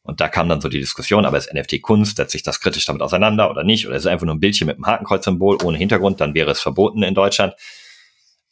[0.08, 2.86] Und da kam dann so die Diskussion, aber ist NFT Kunst, setzt sich das kritisch
[2.86, 3.88] damit auseinander oder nicht?
[3.88, 6.62] Oder ist es einfach nur ein Bildchen mit einem Hakenkreuz-Symbol ohne Hintergrund, dann wäre es
[6.62, 7.54] verboten in Deutschland.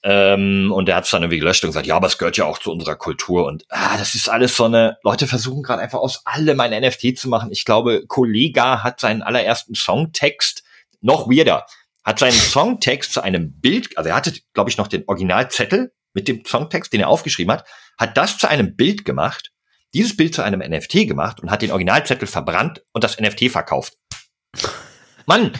[0.03, 2.43] Ähm, und er hat es dann irgendwie gelöscht und gesagt, ja, aber es gehört ja
[2.43, 3.45] auch zu unserer Kultur.
[3.45, 7.17] Und ah, das ist alles so eine, Leute versuchen gerade einfach aus allem ein NFT
[7.17, 7.53] zu machen.
[7.53, 10.65] Ich glaube, Kollega hat seinen allerersten Songtext,
[10.99, 11.65] noch weirder,
[12.03, 16.27] hat seinen Songtext zu einem Bild, also er hatte, glaube ich, noch den Originalzettel mit
[16.27, 17.65] dem Songtext, den er aufgeschrieben hat,
[17.97, 19.53] hat das zu einem Bild gemacht,
[19.93, 23.93] dieses Bild zu einem NFT gemacht und hat den Originalzettel verbrannt und das NFT verkauft.
[25.25, 25.53] Mann,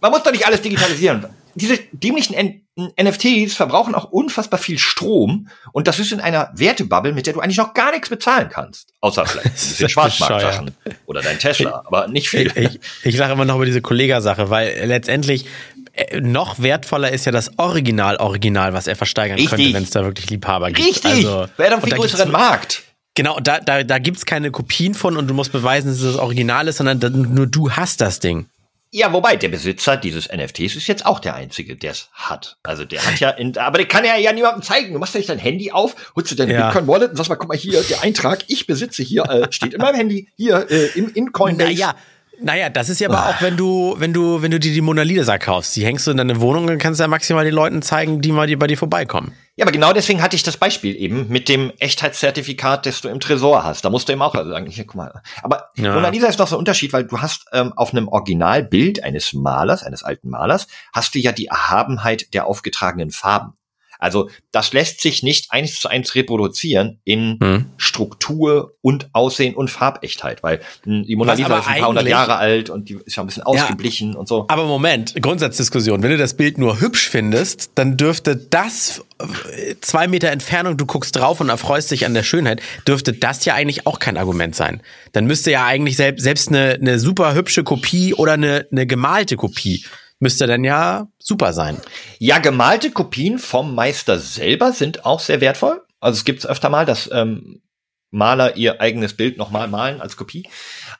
[0.00, 1.26] man muss doch nicht alles digitalisieren.
[1.54, 7.12] Diese dämlichen N NFTs verbrauchen auch unfassbar viel Strom und das ist in einer Wertebubble,
[7.12, 8.92] mit der du eigentlich noch gar nichts bezahlen kannst.
[9.00, 10.70] Außer vielleicht Schwarzmarktsachen
[11.06, 12.52] oder dein Tesla, aber nicht viel.
[12.54, 15.46] Ich, ich, ich lache immer noch über diese Kollega-Sache, weil letztendlich
[15.94, 19.58] äh, noch wertvoller ist ja das Original-Original, was er versteigern Richtig.
[19.58, 20.88] könnte, wenn es da wirklich Liebhaber gibt.
[20.88, 22.84] Richtig, Also, einen und viel größeren Markt?
[23.18, 26.22] Genau, da, da, da gibt's keine Kopien von und du musst beweisen, dass es das
[26.22, 27.00] Original ist, sondern
[27.34, 28.46] nur du hast das Ding.
[28.92, 32.58] Ja, wobei der Besitzer dieses NFTs ist jetzt auch der Einzige, der es hat.
[32.62, 34.92] Also der hat ja, in, aber der kann ja ja niemandem zeigen.
[34.92, 36.66] Du machst ja nicht dein Handy auf, holst du deine Ja.
[36.66, 39.74] Bitcoin Wallet und sagst mal, guck mal hier, der Eintrag, ich besitze hier, äh, steht
[39.74, 41.72] in meinem Handy, hier äh, im in Coinbase.
[41.72, 41.96] Naja,
[42.40, 45.02] Naja, das ist ja aber auch, wenn du, wenn du, wenn du dir die Mona
[45.02, 45.74] Lisa kaufst.
[45.76, 48.46] Die hängst du in deine Wohnung und kannst ja maximal den Leuten zeigen, die mal
[48.46, 49.32] die bei dir vorbeikommen.
[49.56, 53.18] Ja, aber genau deswegen hatte ich das Beispiel eben mit dem Echtheitszertifikat, das du im
[53.18, 53.84] Tresor hast.
[53.84, 55.22] Da musst du eben auch sagen, hier, guck mal.
[55.42, 55.94] Aber Ja.
[55.94, 59.32] Mona Lisa ist noch so ein Unterschied, weil du hast ähm, auf einem Originalbild eines
[59.32, 63.57] Malers, eines alten Malers, hast du ja die Erhabenheit der aufgetragenen Farben.
[63.98, 67.66] Also das lässt sich nicht eins zu eins reproduzieren in Hm.
[67.76, 72.36] Struktur und Aussehen und Farbechtheit, weil mh, die Mona Lisa ist ein paar hundert Jahre
[72.36, 74.46] alt und die ist ja ein bisschen ausgeblichen und so.
[74.48, 76.02] Aber Moment, Grundsatzdiskussion.
[76.02, 80.86] Wenn du das Bild nur hübsch findest, dann dürfte das äh, zwei Meter Entfernung, du
[80.86, 84.54] guckst drauf und erfreust dich an der Schönheit, dürfte das ja eigentlich auch kein Argument
[84.54, 84.82] sein.
[85.12, 89.36] Dann müsste ja eigentlich selbst, selbst eine, eine super hübsche Kopie oder eine, eine gemalte
[89.36, 89.84] Kopie
[90.20, 91.80] müsste dann ja super sein.
[92.18, 95.82] Ja, gemalte Kopien vom Meister selber sind auch sehr wertvoll.
[96.00, 97.62] Also es gibt öfter mal, dass ähm,
[98.10, 100.48] Maler ihr eigenes Bild nochmal malen als Kopie.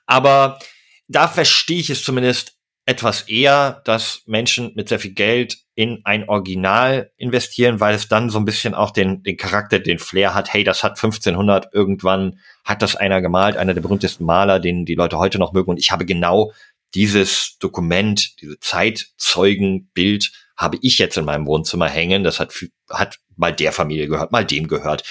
[0.07, 0.59] Aber
[1.09, 6.27] da verstehe ich es zumindest etwas eher, dass Menschen mit sehr viel Geld in ein
[6.29, 10.53] Original investieren, weil es dann so ein bisschen auch den, den Charakter, den Flair hat.
[10.55, 14.95] Hey, das hat 1500 irgendwann, hat das einer gemalt, einer der berühmtesten Maler, den die
[14.95, 15.71] Leute heute noch mögen.
[15.71, 16.53] Und ich habe genau
[16.95, 22.25] dieses Dokument, diese Zeitzeugenbild habe ich jetzt in meinem Wohnzimmer hängen.
[22.25, 22.53] Das hat,
[22.91, 25.05] hat mal der Familie gehört, mal dem gehört.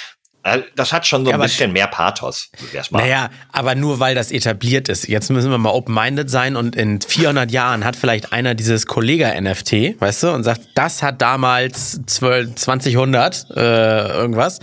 [0.43, 2.49] Äh, Das hat schon so Ja, ein aber- bisschen mehr Pathos.
[2.57, 2.99] so wär's mal.
[2.99, 5.07] Naja, aber nur weil das etabliert ist.
[5.07, 9.99] Jetzt müssen wir mal open-minded sein und in 400 Jahren hat vielleicht einer dieses Kollega-NFT,
[10.01, 14.59] weißt du, und sagt, das hat damals 12, 2000 äh, irgendwas.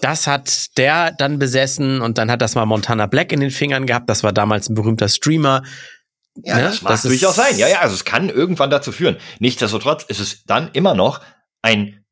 [0.00, 3.84] Das hat der dann besessen und dann hat das mal Montana Black in den Fingern
[3.84, 4.08] gehabt.
[4.08, 5.64] Das war damals ein berühmter Streamer.
[6.44, 6.62] Ja, Ne?
[6.64, 7.58] das mag Das durchaus sein.
[7.58, 9.16] Ja, ja, also es kann irgendwann dazu führen.
[9.38, 11.20] Nichtsdestotrotz ist es dann immer noch
[11.62, 12.04] ein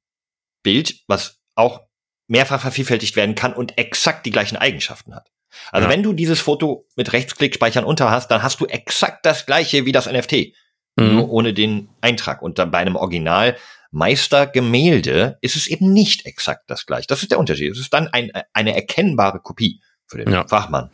[0.63, 1.83] Bild, was auch
[2.29, 5.29] mehrfach vervielfältigt werden kann und exakt die gleichen Eigenschaften hat.
[5.71, 5.93] Also Ja.
[5.93, 9.87] wenn du dieses Foto mit Rechtsklick speichern unter hast, dann hast du exakt das gleiche
[9.87, 10.53] wie das NFT.
[10.97, 11.15] Mhm.
[11.15, 12.43] Nur ohne den Eintrag.
[12.43, 13.57] Und dann bei einem Original
[13.93, 17.07] Meistergemälde ist es eben nicht exakt das gleiche.
[17.07, 17.73] Das ist der Unterschied.
[17.73, 20.47] Es ist dann ein, eine erkennbare Kopie für den Ja.
[20.47, 20.91] Fachmann.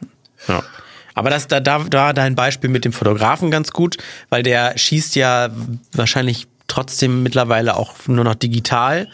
[0.49, 0.63] Ja.
[1.15, 3.97] Aber das, da, da da war dein Beispiel mit dem Fotografen ganz gut,
[4.29, 5.51] weil der schießt ja
[5.93, 9.09] wahrscheinlich trotzdem mittlerweile auch nur noch digital.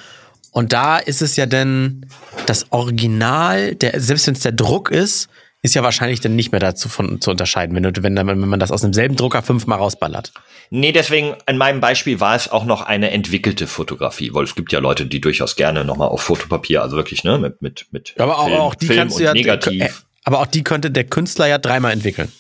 [0.53, 2.07] Und da ist es ja dann
[2.47, 5.29] das Original, der, selbst wenn es der Druck ist,
[5.61, 8.61] ist ja wahrscheinlich dann nicht mehr dazu von, zu unterscheiden, wenn, du, wenn, wenn man
[8.61, 10.33] das aus demselben Drucker fünfmal rausballert.
[10.71, 14.71] Nee, deswegen, in meinem Beispiel war es auch noch eine entwickelte Fotografie, weil es gibt
[14.73, 18.39] ja Leute, die durchaus gerne nochmal auf Fotopapier, also wirklich, ne, mit, mit, mit Aber
[18.39, 19.33] auch, Film, auch die Film kannst du ja.
[19.33, 20.07] negativ.
[20.29, 22.31] Aber auch die könnte der Künstler ja dreimal entwickeln.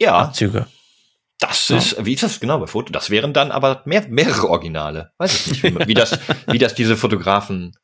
[0.00, 0.66] ja, Züge.
[1.38, 2.92] das ist, wie ist das genau bei Foto?
[2.92, 5.12] Das wären dann aber mehr, mehrere Originale.
[5.16, 7.76] Weiß ich nicht, wie, wie das, wie das diese Fotografen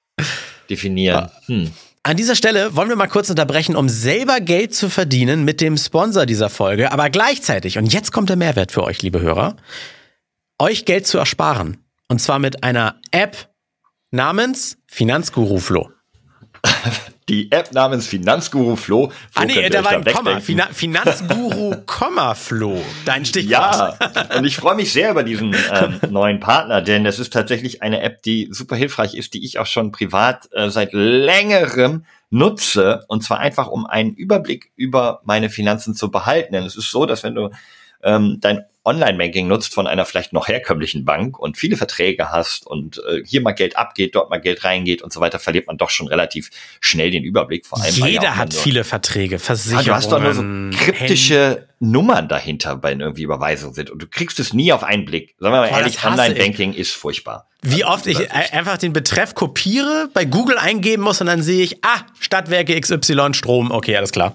[0.69, 1.31] definieren.
[1.47, 1.71] Hm.
[2.03, 5.77] An dieser Stelle wollen wir mal kurz unterbrechen, um selber Geld zu verdienen mit dem
[5.77, 9.55] Sponsor dieser Folge, aber gleichzeitig, und jetzt kommt der Mehrwert für euch, liebe Hörer,
[10.59, 11.77] euch Geld zu ersparen.
[12.09, 13.49] Und zwar mit einer App
[14.11, 15.93] namens Finanzguru Flo.
[17.29, 19.09] Die App namens Finanzguru Flo.
[19.09, 20.37] Flo Ah nee, da war ein Komma.
[20.37, 20.43] wegdenken.
[20.43, 22.85] Fina Finanzguru, Komma Flo.
[23.07, 23.51] Dein Stichwort.
[23.51, 23.97] Ja,
[24.37, 28.03] und ich freue mich sehr über diesen ähm, neuen Partner, denn es ist tatsächlich eine
[28.03, 33.05] App, die super hilfreich ist, die ich auch schon privat äh, seit längerem nutze.
[33.09, 36.53] Und zwar einfach, um einen Überblick über meine Finanzen zu behalten.
[36.53, 37.51] Denn es ist so, dass wenn du
[38.05, 42.99] ähm, dein Online-Banking nutzt von einer vielleicht noch herkömmlichen Bank und viele Verträge hast und
[43.09, 45.89] äh, hier mal Geld abgeht, dort mal Geld reingeht und so weiter, verliert man doch
[45.89, 47.65] schon relativ schnell den Überblick.
[47.65, 49.87] Vor allem, ja Jeder hat nur- viele Verträge, Ah, Versicherungen.
[49.87, 53.89] du hast doch nur so Händen- kryptische Nummern dahinter, wenn irgendwie Überweisungen sind.
[53.91, 55.35] Und du kriegst es nie auf einen Blick.
[55.39, 56.05] Sagen wir mal Boah, ehrlich.
[56.05, 57.49] Online-Banking ist furchtbar.
[57.63, 61.83] Wie oft ich einfach den Betreff kopiere, bei Google eingeben muss und dann sehe ich,
[61.83, 64.35] ah, Stadtwerke XY Strom, okay, alles klar.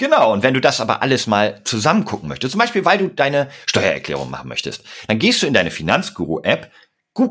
[0.00, 3.08] Genau, und wenn du das aber alles mal zusammen gucken möchtest, zum Beispiel, weil du
[3.08, 6.70] deine Steuererklärung machen möchtest, dann gehst du in deine Finanzguru-App, gu-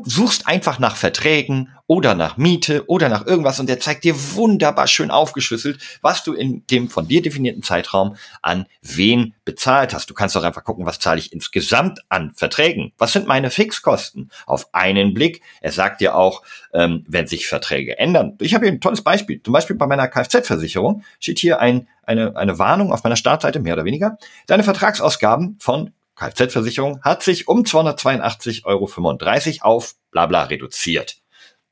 [0.04, 4.86] suchst einfach nach Verträgen oder nach Miete oder nach irgendwas und der zeigt dir wunderbar
[4.86, 10.08] schön aufgeschlüsselt, was du in dem von dir definierten Zeitraum an wen bezahlt hast.
[10.08, 12.92] Du kannst auch einfach gucken, was zahle ich insgesamt an Verträgen?
[12.96, 14.30] Was sind meine Fixkosten?
[14.46, 15.42] Auf einen Blick.
[15.60, 18.36] Er sagt dir auch, ähm, wenn sich Verträge ändern.
[18.40, 19.42] Ich habe hier ein tolles Beispiel.
[19.42, 23.74] Zum Beispiel bei meiner Kfz-Versicherung steht hier ein, eine, eine Warnung auf meiner Startseite, mehr
[23.74, 24.16] oder weniger.
[24.46, 31.16] Deine Vertragsausgaben von Kfz-Versicherung hat sich um 282,35 Euro auf bla bla reduziert.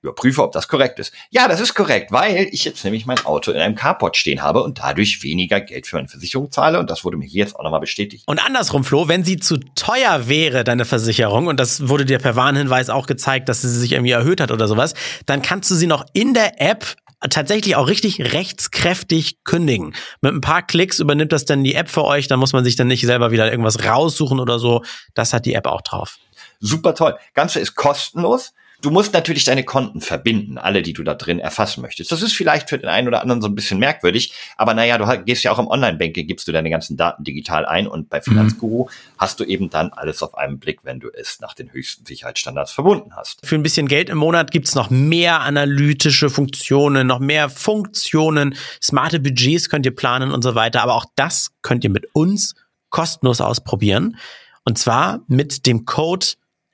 [0.01, 1.13] Überprüfe, ob das korrekt ist.
[1.31, 4.63] Ja, das ist korrekt, weil ich jetzt nämlich mein Auto in einem Carport stehen habe
[4.63, 6.79] und dadurch weniger Geld für meine Versicherung zahle.
[6.79, 8.23] Und das wurde mir hier jetzt auch nochmal bestätigt.
[8.29, 12.37] Und andersrum, Flo, wenn sie zu teuer wäre, deine Versicherung, und das wurde dir per
[12.37, 14.95] Warnhinweis auch gezeigt, dass sie sich irgendwie erhöht hat oder sowas,
[15.27, 16.87] dann kannst du sie noch in der App
[17.31, 19.95] tatsächlich auch richtig rechtskräftig kündigen.
[20.21, 22.77] Mit ein paar Klicks übernimmt das dann die App für euch, da muss man sich
[22.77, 24.85] dann nicht selber wieder irgendwas raussuchen oder so.
[25.15, 26.19] Das hat die App auch drauf.
[26.61, 27.17] Super toll.
[27.35, 28.53] Ganze ist kostenlos.
[28.81, 32.13] Du musst natürlich deine Konten verbinden, alle, die du da drin erfassen möchtest.
[32.13, 35.25] Das ist vielleicht für den einen oder anderen so ein bisschen merkwürdig, aber naja, du
[35.25, 38.85] gehst ja auch im Online-Banking, gibst du deine ganzen Daten digital ein und bei Finanzguru
[38.85, 38.91] mhm.
[39.19, 42.71] hast du eben dann alles auf einen Blick, wenn du es nach den höchsten Sicherheitsstandards
[42.71, 43.45] verbunden hast.
[43.45, 49.19] Für ein bisschen Geld im Monat gibt's noch mehr analytische Funktionen, noch mehr Funktionen, smarte
[49.19, 52.55] Budgets könnt ihr planen und so weiter, aber auch das könnt ihr mit uns
[52.91, 54.17] kostenlos ausprobieren.
[54.65, 56.27] Und zwar mit dem Code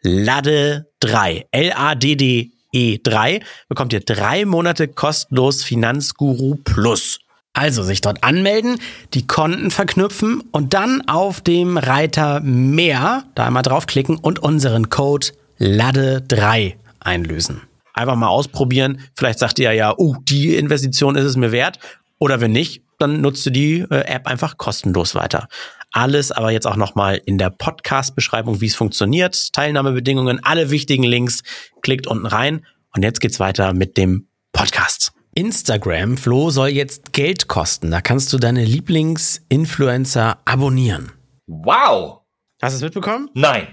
[0.07, 1.47] LADDE 3.
[1.51, 7.21] L-A-D-D-E 3 bekommt ihr drei Monate kostenlos Finanzguru Plus.
[7.55, 8.79] Also sich dort anmelden,
[9.15, 15.29] die Konten verknüpfen und dann auf dem Reiter Mehr da einmal draufklicken und unseren Code
[15.59, 17.63] LADDE3 einlösen.
[17.95, 19.01] Einfach mal ausprobieren.
[19.15, 21.79] Vielleicht sagt ihr ja, oh, die Investition ist es mir wert.
[22.19, 25.49] Oder wenn nicht, dann nutzt du die äh, App einfach kostenlos weiter.
[25.93, 31.43] Alles aber jetzt auch nochmal in der Podcast-Beschreibung, wie es funktioniert, Teilnahmebedingungen, alle wichtigen Links.
[31.83, 35.13] Klickt unten rein und jetzt geht's weiter mit dem Podcast.
[35.35, 37.91] Instagram, Flo, soll jetzt Geld kosten.
[37.91, 41.13] Da kannst du deine Lieblingsinfluencer abonnieren.
[41.47, 42.21] Wow!
[42.63, 43.29] Hast du es mitbekommen?
[43.35, 43.69] Nein.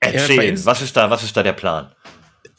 [0.00, 1.92] Erzähl, ja, was ist da, was ist da der Plan?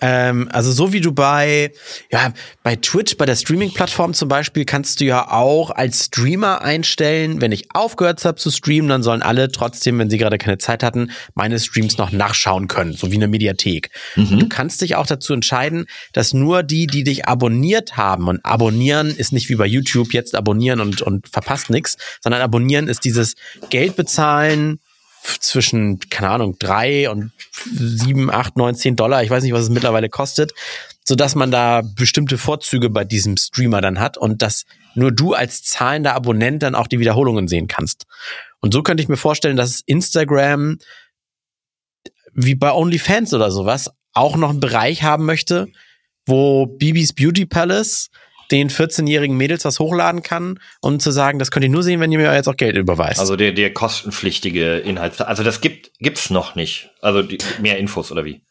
[0.01, 1.71] Ähm, also so wie du bei,
[2.11, 2.33] ja,
[2.63, 7.51] bei Twitch, bei der Streaming-Plattform zum Beispiel, kannst du ja auch als Streamer einstellen, wenn
[7.51, 11.11] ich aufgehört habe zu streamen, dann sollen alle trotzdem, wenn sie gerade keine Zeit hatten,
[11.35, 13.91] meine Streams noch nachschauen können, so wie eine Mediathek.
[14.15, 14.39] Mhm.
[14.39, 19.07] Du kannst dich auch dazu entscheiden, dass nur die, die dich abonniert haben, und abonnieren
[19.15, 23.35] ist nicht wie bei YouTube jetzt abonnieren und, und verpasst nichts, sondern abonnieren ist dieses
[23.69, 24.79] Geld bezahlen,
[25.39, 27.31] zwischen, keine Ahnung, drei und
[27.65, 29.23] sieben, acht, neun, zehn Dollar.
[29.23, 30.53] Ich weiß nicht, was es mittlerweile kostet,
[31.03, 35.34] so dass man da bestimmte Vorzüge bei diesem Streamer dann hat und dass nur du
[35.34, 38.05] als zahlender Abonnent dann auch die Wiederholungen sehen kannst.
[38.60, 40.77] Und so könnte ich mir vorstellen, dass Instagram
[42.34, 45.67] wie bei OnlyFans oder sowas auch noch einen Bereich haben möchte,
[46.25, 48.10] wo Bibis Beauty Palace
[48.51, 52.11] den 14-jährigen Mädels was hochladen kann, um zu sagen, das könnt ihr nur sehen, wenn
[52.11, 53.19] ihr mir jetzt auch Geld überweist.
[53.19, 55.21] Also der, der kostenpflichtige Inhalt.
[55.21, 56.91] Also das gibt gibt's noch nicht.
[57.01, 58.41] Also die, mehr Infos oder wie?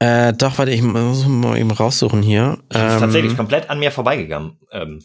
[0.00, 2.58] Äh, doch, warte, ich muss mal eben raussuchen hier.
[2.68, 4.58] Das ist tatsächlich ähm, komplett an mir vorbeigegangen.
[4.72, 5.00] Ähm.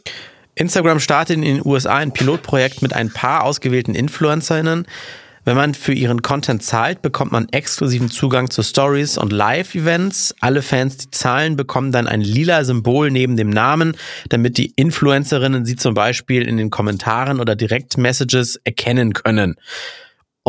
[0.55, 4.88] Instagram startet in den USA ein Pilotprojekt mit ein paar ausgewählten InfluencerInnen,
[5.45, 10.36] wenn man für ihren Content zahlt, bekommt man exklusiven Zugang zu Stories und Live-Events.
[10.39, 13.95] Alle Fans, die zahlen, bekommen dann ein lila Symbol neben dem Namen,
[14.30, 19.56] damit die Influencerinnen sie zum Beispiel in den Kommentaren oder Direct-Messages erkennen können.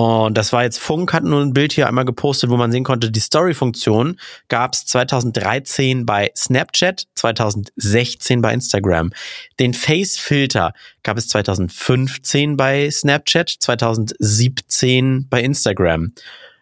[0.00, 2.84] Und das war jetzt Funk, hat nur ein Bild hier einmal gepostet, wo man sehen
[2.84, 9.12] konnte, die Story-Funktion gab es 2013 bei Snapchat, 2016 bei Instagram.
[9.58, 16.14] Den Face-Filter gab es 2015 bei Snapchat, 2017 bei Instagram.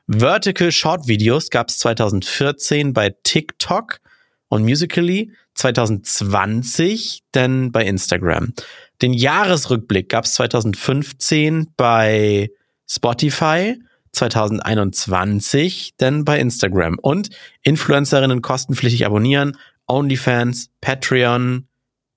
[0.08, 4.00] Vertical Short Videos gab es 2014 bei TikTok
[4.48, 8.52] und Musically, 2020 dann bei Instagram.
[9.00, 12.50] Den Jahresrückblick gab es 2015 bei
[12.90, 13.78] Spotify
[14.12, 17.30] 2021 dann bei Instagram und
[17.62, 21.68] Influencerinnen kostenpflichtig abonnieren, OnlyFans, Patreon,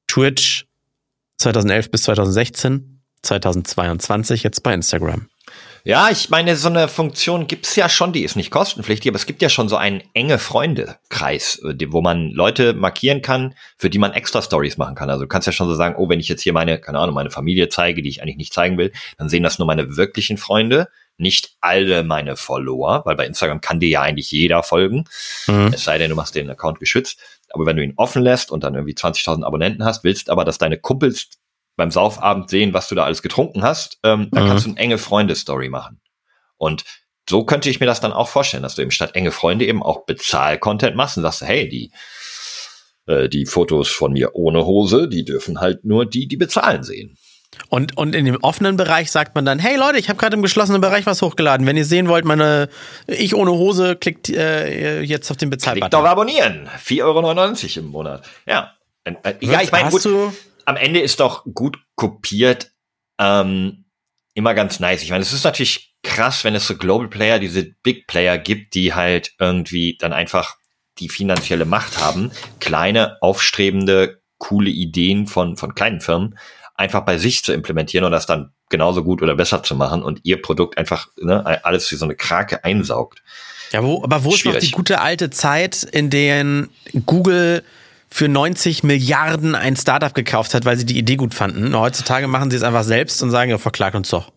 [0.07, 0.67] Twitch
[1.38, 5.31] 2011 bis 2016, 2022 jetzt bei Instagram.
[5.84, 9.26] Ja, ich meine, so eine Funktion gibt's ja schon, die ist nicht kostenpflichtig, aber es
[9.26, 13.98] gibt ja schon so einen enge Freundekreis, äh, wo man Leute markieren kann, für die
[13.98, 15.10] man extra Stories machen kann.
[15.10, 17.15] Also du kannst ja schon so sagen, oh, wenn ich jetzt hier meine, keine Ahnung,
[17.15, 20.38] meine Familie zeige, die ich eigentlich nicht zeigen will, dann sehen das nur meine wirklichen
[20.38, 25.06] Freunde, nicht alle meine Follower, weil bei Instagram kann dir ja eigentlich jeder folgen,
[25.48, 25.72] mhm.
[25.74, 27.20] es sei denn, du machst den Account geschützt.
[27.50, 30.58] Aber wenn du ihn offen lässt und dann irgendwie 20.000 Abonnenten hast, willst aber, dass
[30.58, 31.30] deine Kumpels
[31.82, 34.48] beim Saufabend sehen, was du da alles getrunken hast, ähm, dann mhm.
[34.48, 36.00] kannst du eine enge Freunde-Story machen.
[36.58, 36.84] Und
[37.28, 39.82] so könnte ich mir das dann auch vorstellen, dass du eben statt enge Freunde eben
[39.82, 41.91] auch Bezahl-Content machst und sagst, hey, die,
[43.08, 47.17] äh, die Fotos von mir ohne Hose, die dürfen halt nur die, die bezahlen sehen.
[47.70, 50.44] Und, und in dem offenen Bereich sagt man dann, hey Leute, ich habe gerade im
[50.44, 51.65] geschlossenen Bereich was hochgeladen.
[51.65, 52.70] Wenn ihr sehen wollt, meine
[53.08, 55.89] Ich ohne Hose, klickt äh, jetzt auf den Bezahlbutton.
[55.89, 56.70] Klickt auf Abonnieren.
[56.86, 58.24] 4,99 Euro im Monat.
[58.46, 58.76] Ja.
[59.04, 60.04] Äh, ja, ich meine, gut,
[60.65, 62.71] am Ende ist doch gut kopiert
[63.19, 63.86] ähm,
[64.34, 65.04] immer ganz nice.
[65.04, 68.74] Ich meine, es ist natürlich krass, wenn es so Global Player, diese Big Player gibt,
[68.74, 70.58] die halt irgendwie dann einfach
[71.00, 76.38] die finanzielle Macht haben, kleine, aufstrebende, coole Ideen von, von kleinen Firmen
[76.76, 80.21] einfach bei sich zu implementieren und das dann genauso gut oder besser zu machen und
[80.24, 83.21] ihr Produkt einfach ne, alles wie so eine Krake einsaugt.
[83.71, 84.45] Ja, wo, aber wo Schwierig.
[84.45, 86.67] ist noch die gute alte Zeit, in der
[87.06, 87.63] Google
[88.13, 91.76] für 90 Milliarden ein Startup gekauft hat, weil sie die Idee gut fanden.
[91.76, 94.32] Heutzutage machen sie es einfach selbst und sagen, ja, verklag uns doch.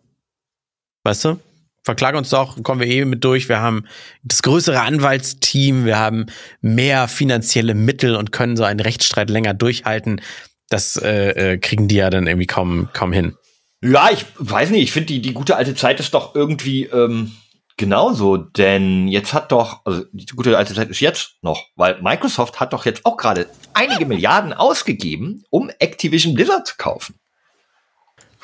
[1.02, 1.40] Weißt du?
[1.82, 3.48] Verklag uns doch, kommen wir eh mit durch.
[3.48, 3.84] Wir haben
[4.22, 6.26] das größere Anwaltsteam, wir haben
[6.62, 10.22] mehr finanzielle Mittel und können so einen Rechtsstreit länger durchhalten.
[10.70, 13.34] Das äh, äh, kriegen die ja dann irgendwie kaum, kaum hin.
[13.82, 17.32] Ja, ich weiß nicht, ich finde, die, die gute alte Zeit ist doch irgendwie ähm,
[17.76, 22.60] genauso, denn jetzt hat doch, also die gute alte Zeit ist jetzt noch, weil Microsoft
[22.60, 27.14] hat doch jetzt auch gerade einige Milliarden ausgegeben, um Activision Blizzard zu kaufen.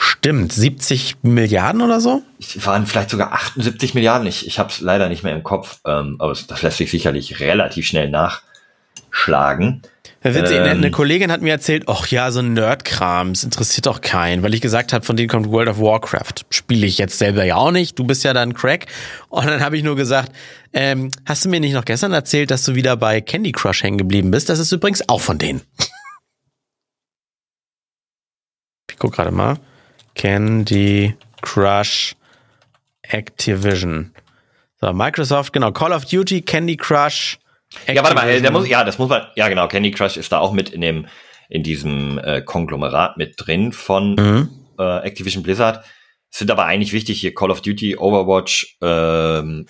[0.03, 2.23] Stimmt, 70 Milliarden oder so?
[2.39, 4.27] Es waren vielleicht sogar 78 Milliarden.
[4.27, 7.39] Ich, ich habe es leider nicht mehr im Kopf, ähm, aber das lässt sich sicherlich
[7.41, 9.83] relativ schnell nachschlagen.
[10.23, 14.03] Witzig, ähm, eine Kollegin hat mir erzählt, ach ja, so ein Nerdkram, das interessiert doch
[14.03, 16.45] keinen, weil ich gesagt habe, von denen kommt World of Warcraft.
[16.51, 18.87] Spiele ich jetzt selber ja auch nicht, du bist ja dann Crack.
[19.31, 20.33] Und dann habe ich nur gesagt,
[20.75, 23.97] ähm, hast du mir nicht noch gestern erzählt, dass du wieder bei Candy Crush hängen
[23.97, 24.51] geblieben bist?
[24.51, 25.63] Das ist übrigens auch von denen.
[28.91, 29.59] Ich guck gerade mal.
[30.15, 32.15] Candy Crush
[33.03, 34.13] Activision.
[34.81, 37.39] So, Microsoft, genau, Call of Duty, Candy Crush.
[37.75, 37.97] Activision.
[37.97, 40.39] Ja, warte mal, der muss, ja, das muss man, ja genau, Candy Crush ist da
[40.39, 41.07] auch mit in dem,
[41.49, 44.49] in diesem äh, Konglomerat mit drin von mhm.
[44.79, 45.85] äh, Activision Blizzard.
[46.31, 49.67] Sind aber eigentlich wichtig hier Call of Duty, Overwatch, ähm,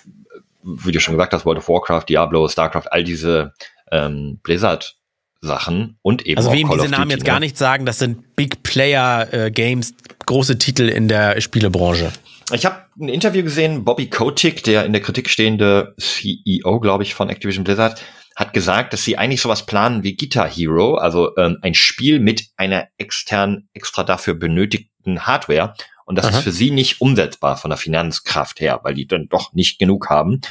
[0.63, 3.53] wie du schon gesagt hast, World of Warcraft, Diablo, StarCraft, all diese
[3.91, 4.95] ähm, Blizzard
[5.41, 7.25] Sachen und eben Also wem diese Namen jetzt ne?
[7.25, 9.95] gar nicht sagen, das sind Big Player äh, Games,
[10.25, 12.11] große Titel in der Spielebranche.
[12.53, 17.13] Ich habe ein Interview gesehen, Bobby Kotick, der in der Kritik stehende CEO, glaube ich,
[17.13, 18.01] von Activision Blizzard,
[18.35, 22.47] hat gesagt, dass sie eigentlich sowas planen wie Guitar Hero, also ähm, ein Spiel mit
[22.57, 25.73] einer extern, extra dafür benötigten Hardware.
[26.05, 26.37] Und das Aha.
[26.37, 30.09] ist für sie nicht umsetzbar von der Finanzkraft her, weil die dann doch nicht genug
[30.09, 30.41] haben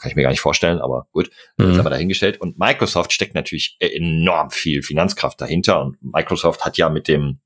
[0.00, 1.72] kann ich mir gar nicht vorstellen, aber gut, mhm.
[1.72, 2.40] ist aber dahingestellt.
[2.40, 5.80] Und Microsoft steckt natürlich enorm viel Finanzkraft dahinter.
[5.80, 7.40] Und Microsoft hat ja mit dem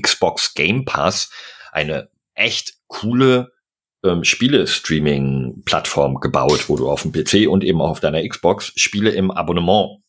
[0.00, 1.30] Xbox Game Pass
[1.72, 3.52] eine echt coole
[4.04, 9.10] ähm, Spiele-Streaming-Plattform gebaut, wo du auf dem PC und eben auch auf deiner Xbox Spiele
[9.10, 10.02] im Abonnement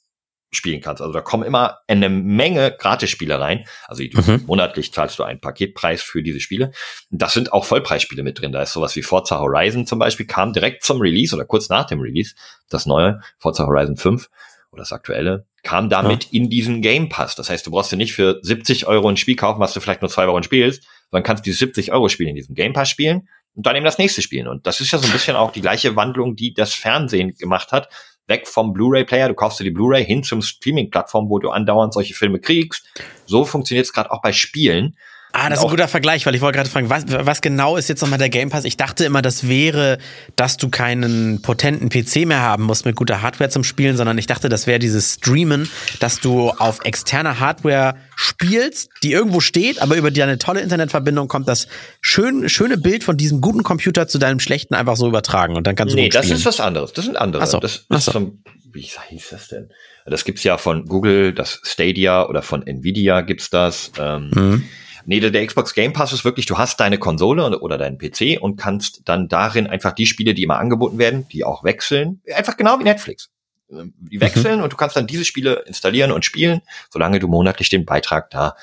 [0.52, 1.02] spielen kannst.
[1.02, 3.66] Also da kommen immer eine Menge Gratis-Spiele rein.
[3.88, 4.44] Also mhm.
[4.48, 6.72] monatlich zahlst du einen Paketpreis für diese Spiele.
[7.10, 8.54] Das sind auch Vollpreisspiele mit drin.
[8.54, 11.86] Da ist sowas wie Forza Horizon zum Beispiel, kam direkt zum Release oder kurz nach
[11.86, 12.36] dem Release,
[12.70, 14.30] das neue Forza Horizon 5
[14.72, 16.30] oder das aktuelle, kam damit ja.
[16.32, 17.36] in diesen Game Pass.
[17.36, 20.02] Das heißt, du brauchst dir nicht für 70 Euro ein Spiel kaufen, was du vielleicht
[20.02, 23.30] nur zwei Wochen spielst, sondern kannst die 70 Euro Spiele in diesem Game Pass spielen
[23.56, 24.48] und dann eben das nächste spielen.
[24.48, 27.72] Und das ist ja so ein bisschen auch die gleiche Wandlung, die das Fernsehen gemacht
[27.72, 27.90] hat
[28.28, 32.14] weg vom Blu-ray-Player, du kaufst dir die Blu-ray hin zum Streaming-Plattform, wo du andauernd solche
[32.14, 32.88] Filme kriegst.
[33.26, 34.98] So funktioniert es gerade auch bei Spielen.
[35.40, 37.90] Ah, das ist ein guter Vergleich, weil ich wollte gerade fragen, was, was genau ist
[37.90, 38.66] jetzt nochmal der Game Pass?
[38.66, 40.00] Ich dachte immer, das wäre,
[40.36, 44.26] dass du keinen potenten PC mehr haben musst mit guter Hardware zum Spielen, sondern ich
[44.26, 45.70] dachte, das wäre dieses Streamen,
[46.00, 51.48] dass du auf externer Hardware spielst, die irgendwo steht, aber über deine tolle Internetverbindung kommt
[51.48, 51.68] das
[52.02, 55.76] schön, schöne Bild von diesem guten Computer zu deinem schlechten einfach so übertragen und dann
[55.76, 56.94] kannst du Nee, das ist was anderes.
[56.94, 57.44] Das sind andere.
[57.44, 57.60] Ach so.
[57.60, 58.12] Das ist so.
[58.12, 58.34] so
[58.74, 59.70] wie hieß das denn?
[60.08, 63.92] Das gibt's ja von Google, das Stadia oder von Nvidia gibt's das.
[64.00, 64.64] Ähm, mhm
[65.10, 68.42] Nee, der, der Xbox Game Pass ist wirklich, du hast deine Konsole oder deinen PC
[68.42, 72.58] und kannst dann darin einfach die Spiele, die immer angeboten werden, die auch wechseln, einfach
[72.58, 73.30] genau wie Netflix.
[73.72, 74.64] Ähm, die wechseln mhm.
[74.64, 78.58] und du kannst dann diese Spiele installieren und spielen, solange du monatlich den Beitrag da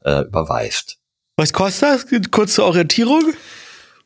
[0.00, 0.98] äh, überweist.
[1.36, 2.30] Was kostet das?
[2.32, 3.32] Kurze Orientierung?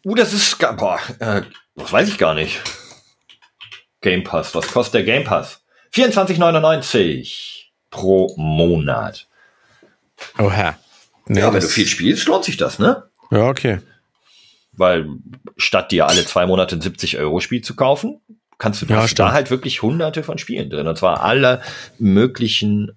[0.05, 1.41] Uh, das ist, boah, äh,
[1.75, 2.61] das weiß ich gar nicht.
[4.03, 5.63] Game Pass, was kostet der Game Pass?
[5.95, 9.27] 24,99 pro Monat.
[10.39, 10.77] Oha.
[11.29, 13.05] Nee, ja, wenn du viel spielst, lohnt sich das, ne?
[13.31, 13.79] Ja, okay.
[14.73, 15.07] Weil
[15.57, 18.21] statt dir alle zwei Monate ein 70 Euro Spiel zu kaufen,
[18.59, 20.87] kannst du ja, da halt wirklich hunderte von Spielen drin.
[20.87, 21.63] Und zwar alle
[21.99, 22.93] möglichen,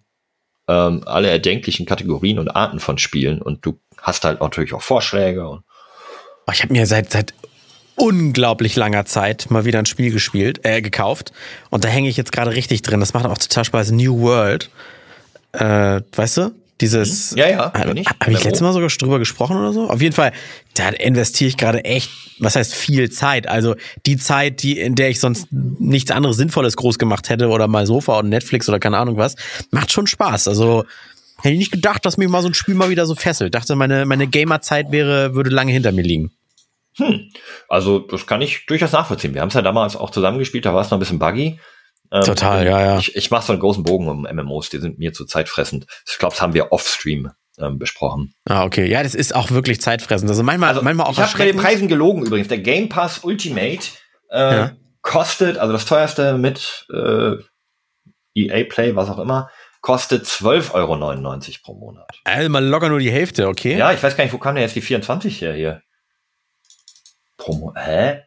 [0.68, 3.42] ähm, alle erdenklichen Kategorien und Arten von Spielen.
[3.42, 5.48] Und du hast halt natürlich auch Vorschläge.
[5.48, 5.64] Und
[6.48, 7.34] oh, ich habe mir seit, seit
[7.96, 11.32] unglaublich langer Zeit mal wieder ein Spiel gespielt, äh, gekauft.
[11.70, 13.00] Und da hänge ich jetzt gerade richtig drin.
[13.00, 13.92] Das macht auch total Spaß.
[13.92, 14.70] New World.
[15.52, 16.52] Äh, weißt du?
[16.82, 17.32] Dieses.
[17.32, 17.38] Mhm.
[17.38, 17.74] Ja, ja.
[17.74, 19.90] Habe ich, hab ich letztes Mal sogar drüber gesprochen oder so?
[19.90, 20.34] Auf jeden Fall,
[20.74, 22.10] da investiere ich gerade echt,
[22.40, 23.48] was heißt viel Zeit?
[23.48, 23.76] Also
[24.06, 27.86] die Zeit, die, in der ich sonst nichts anderes Sinnvolles groß gemacht hätte oder mal
[27.86, 29.36] Sofa oder Netflix oder keine Ahnung was,
[29.70, 30.48] macht schon Spaß.
[30.48, 30.84] Also
[31.38, 33.54] hätte ich nicht gedacht, dass mich mal so ein Spiel mal wieder so fesselt.
[33.54, 36.32] Dachte, meine, meine Gamer-Zeit wäre, würde lange hinter mir liegen.
[36.98, 37.30] Hm.
[37.70, 39.34] Also, das kann ich durchaus nachvollziehen.
[39.34, 41.60] Wir haben es ja damals auch zusammengespielt, da war es noch ein bisschen buggy.
[42.12, 43.00] Ähm, Total, ja, ja.
[43.00, 45.86] Ich, ich mache so einen großen Bogen um MMOs, die sind mir zu zeitfressend.
[46.10, 48.34] Ich glaube, das haben wir off-stream ähm, besprochen.
[48.46, 48.86] Ah, okay.
[48.86, 50.30] Ja, das ist auch wirklich zeitfressend.
[50.30, 52.50] Also manchmal, also manchmal auch Ich habe bei den Preisen gelogen übrigens.
[52.50, 53.88] Der Game Pass Ultimate
[54.30, 54.72] äh, ja.
[55.02, 57.38] kostet, also das teuerste mit äh,
[58.34, 59.50] EA Play, was auch immer,
[59.82, 61.18] kostet 12,99 Euro
[61.64, 62.20] pro Monat.
[62.24, 63.78] Also mal locker nur die Hälfte, okay?
[63.78, 65.82] Ja, ich weiß gar nicht, wo kam denn jetzt die 24 her hier?
[67.38, 68.22] Promo, hä?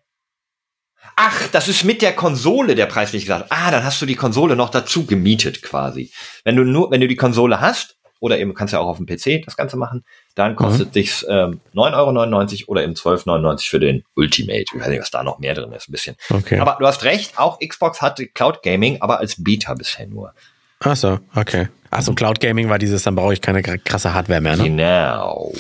[1.17, 3.47] Ach, das ist mit der Konsole der Preis nicht gesagt.
[3.51, 6.11] Ah, dann hast du die Konsole noch dazu gemietet quasi.
[6.45, 9.05] Wenn du nur, wenn du die Konsole hast, oder eben kannst ja auch auf dem
[9.05, 10.03] PC das Ganze machen,
[10.35, 10.93] dann kostet mhm.
[10.93, 14.65] dich's ähm, 9,99 Euro oder eben 12,99 Euro für den Ultimate.
[14.75, 16.17] Ich weiß nicht, was da noch mehr drin ist, ein bisschen.
[16.31, 16.59] Okay.
[16.59, 20.33] Aber du hast recht, auch Xbox hatte Cloud Gaming, aber als Beta bisher nur.
[20.81, 21.69] Ach so, okay.
[21.97, 24.65] Ach so, Cloud Gaming war dieses, dann brauche ich keine krasse Hardware mehr, ne?
[24.65, 25.53] Genau.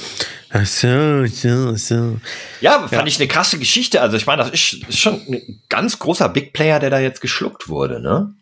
[0.50, 2.16] Ach so, so, so.
[2.60, 3.06] Ja, fand ja.
[3.06, 4.00] ich eine krasse Geschichte.
[4.00, 7.20] Also ich meine, das ist, ist schon ein ganz großer Big Player, der da jetzt
[7.20, 8.34] geschluckt wurde, ne?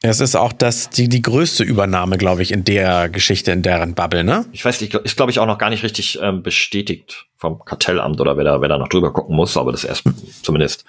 [0.00, 3.94] Es ist auch das, die, die größte Übernahme, glaube ich, in der Geschichte, in deren
[3.94, 4.46] Bubble, ne?
[4.52, 8.20] Ich weiß nicht, ist, glaube ich, auch noch gar nicht richtig ähm, bestätigt vom Kartellamt
[8.22, 10.04] oder wer da, wer da noch drüber gucken muss, aber das erst
[10.42, 10.84] zumindest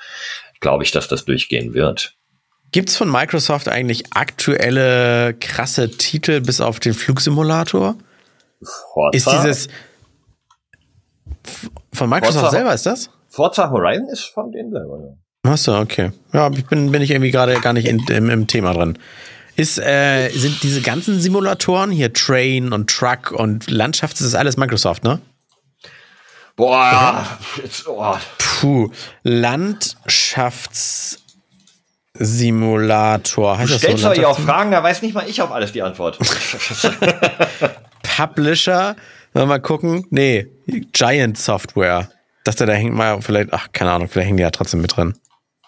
[0.61, 2.15] glaube ich, dass das durchgehen wird.
[2.75, 7.95] Gibt es von Microsoft eigentlich aktuelle krasse Titel bis auf den Flugsimulator?
[8.91, 9.15] Forza?
[9.15, 9.67] Ist dieses
[11.93, 13.09] von Microsoft Forza, selber ist das?
[13.29, 15.49] Forza Horizon ist von denen selber, ja.
[15.49, 16.11] Achso, okay.
[16.33, 18.99] Ja, ich bin, bin ich irgendwie gerade gar nicht in, im, im Thema drin.
[19.55, 24.57] Ist, äh, sind diese ganzen Simulatoren hier Train und Truck und Landschaft, das ist alles
[24.57, 25.21] Microsoft, ne?
[26.57, 28.17] Boah, jetzt, oh.
[28.37, 28.91] Puh,
[29.23, 31.21] Landschafts
[32.17, 33.57] Simulator.
[33.57, 35.81] Heißt du stellst so, ja auch Fragen, da weiß nicht mal ich auf alles die
[35.81, 36.17] Antwort.
[38.17, 38.95] Publisher,
[39.33, 40.05] mal gucken.
[40.09, 40.47] Nee,
[40.93, 42.09] Giant Software.
[42.43, 44.95] Dass der da hängt mal vielleicht, ach, keine Ahnung, vielleicht hängen die ja trotzdem mit
[44.95, 45.15] drin.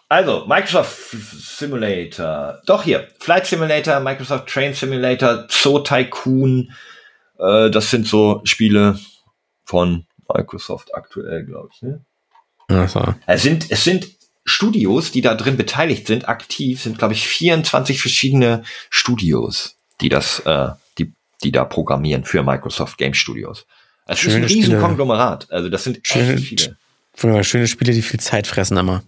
[0.09, 2.61] Also, Microsoft Simulator.
[2.65, 3.07] Doch hier.
[3.19, 6.71] Flight Simulator, Microsoft Train Simulator, Zoo Tycoon.
[7.39, 8.97] Äh, das sind so Spiele
[9.65, 11.81] von Microsoft aktuell, glaube ich.
[11.81, 12.05] Ne?
[12.69, 13.15] Also.
[13.25, 14.07] Es sind, es sind
[14.47, 20.39] Studios, die da drin beteiligt sind, aktiv, sind, glaube ich, 24 verschiedene Studios, die das,
[20.45, 23.65] äh, die, die da programmieren für Microsoft Game Studios.
[24.05, 25.51] Es ist ein riesen Konglomerat.
[25.51, 27.43] Also das sind schöne, echt viele.
[27.43, 29.03] Schöne Spiele, die viel Zeit fressen immer.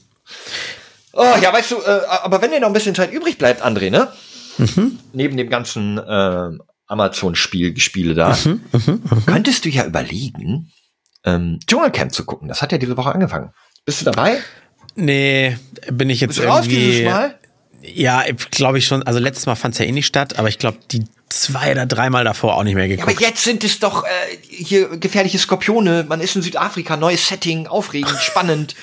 [1.13, 3.89] Oh, ja, weißt du, äh, aber wenn dir noch ein bisschen Zeit übrig bleibt, André,
[3.89, 4.11] ne?
[4.57, 4.99] Mhm.
[5.13, 6.49] Neben dem ganzen äh,
[6.87, 9.21] Amazon-Spiel, Spiele da, mhm, mh, mh.
[9.25, 10.69] könntest du ja überlegen,
[11.23, 12.49] ähm, Dschungelcamp zu gucken.
[12.49, 13.53] Das hat ja diese Woche angefangen.
[13.85, 14.41] Bist du dabei?
[14.99, 15.57] Nee,
[15.91, 17.03] bin ich jetzt Bist irgendwie.
[17.03, 17.35] Mal?
[17.81, 19.03] Ja, glaube ich schon.
[19.03, 21.85] Also letztes Mal fand es ja eh nicht statt, aber ich glaube, die zwei oder
[21.85, 23.09] dreimal davor auch nicht mehr geguckt.
[23.09, 24.07] Ja, aber jetzt sind es doch äh,
[24.41, 26.05] hier gefährliche Skorpione.
[26.07, 28.75] Man ist in Südafrika, neues Setting, aufregend, spannend.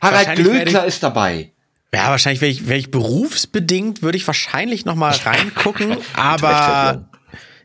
[0.00, 1.50] Harald Glöckler ist dabei.
[1.92, 7.08] Ja, wahrscheinlich wäre ich, wär ich berufsbedingt, würde ich wahrscheinlich noch mal reingucken, aber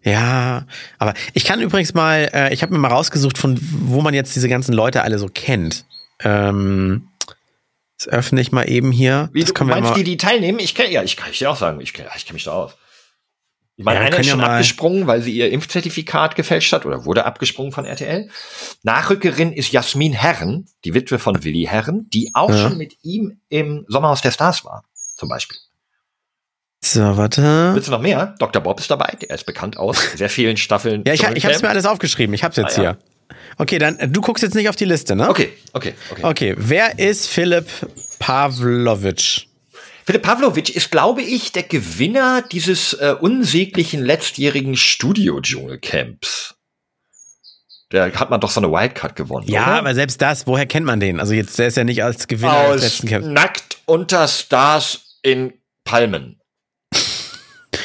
[0.01, 0.65] ja,
[0.97, 4.35] aber ich kann übrigens mal, äh, ich habe mir mal rausgesucht, von wo man jetzt
[4.35, 5.85] diese ganzen Leute alle so kennt.
[6.21, 7.09] Ähm,
[7.97, 9.29] das öffne ich mal eben hier.
[9.33, 10.59] Wie, das du meinst die, die teilnehmen?
[10.59, 12.75] Ich kann, ja, ich kann ich dir auch sagen, ich, ich kenne mich da aus.
[13.75, 17.25] Ich meine, ja, einer ist schon abgesprungen, weil sie ihr Impfzertifikat gefälscht hat oder wurde
[17.25, 18.29] abgesprungen von RTL.
[18.83, 22.57] Nachrückerin ist Jasmin Herren, die Witwe von Willi Herren, die auch ja.
[22.57, 25.57] schon mit ihm im Sommerhaus der Stars war, zum Beispiel.
[26.83, 27.71] So, warte.
[27.73, 28.35] Willst du noch mehr?
[28.37, 28.61] Dr.
[28.61, 31.03] Bob ist dabei, er ist bekannt aus sehr vielen Staffeln.
[31.07, 32.91] ja, ich, ich habe es mir alles aufgeschrieben, ich habe es jetzt ah, ja.
[32.91, 33.12] hier.
[33.57, 35.29] Okay, dann du guckst jetzt nicht auf die Liste, ne?
[35.29, 36.23] Okay, okay, okay.
[36.23, 37.67] Okay, wer ist Philipp
[38.19, 39.47] Pavlovic?
[40.05, 46.55] Philipp Pavlovic ist, glaube ich, der Gewinner dieses äh, unsäglichen letztjährigen Studio-Dschungelcamps.
[47.89, 49.47] Da hat man doch so eine Wildcard gewonnen.
[49.47, 49.75] Ja, oder?
[49.75, 51.19] aber selbst das, woher kennt man den?
[51.19, 53.27] Also jetzt, der ist ja nicht als Gewinner Aus des letzten Camps.
[53.27, 55.53] Nackt unter Stars in
[55.85, 56.39] Palmen.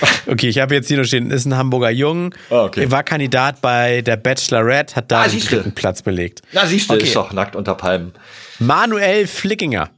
[0.27, 2.91] Okay, ich habe jetzt hier nur stehen, ist ein Hamburger Jung, oh, okay.
[2.91, 6.43] war Kandidat bei der Bachelorette, hat da ah, den dritten Platz belegt.
[6.53, 7.05] Na, siehst du, okay.
[7.05, 8.13] ist doch nackt unter Palmen.
[8.59, 9.91] Manuel Flickinger.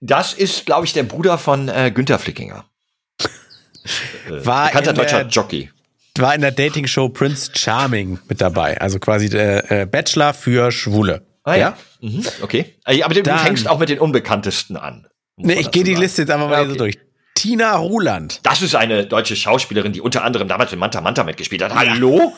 [0.00, 2.64] Das ist, glaube ich, der Bruder von äh, Günther Flickinger.
[3.20, 3.26] äh,
[4.44, 5.70] war bekannter deutscher Jockey.
[6.18, 8.80] War in der Dating-Show Prince Charming mit dabei.
[8.80, 11.22] Also quasi der äh, Bachelor für Schwule.
[11.44, 11.58] Ah, ja.
[11.58, 11.76] ja?
[12.00, 12.74] Mhm, okay.
[12.84, 15.06] Äh, aber du Dann, fängst auch mit den unbekanntesten an.
[15.36, 16.70] Nee, ich gehe die Liste jetzt einfach mal ja, okay.
[16.70, 16.98] so durch.
[17.40, 18.40] Tina Ruland.
[18.42, 21.74] Das ist eine deutsche Schauspielerin, die unter anderem damals in Manta Manta mitgespielt hat.
[21.74, 22.34] Hallo?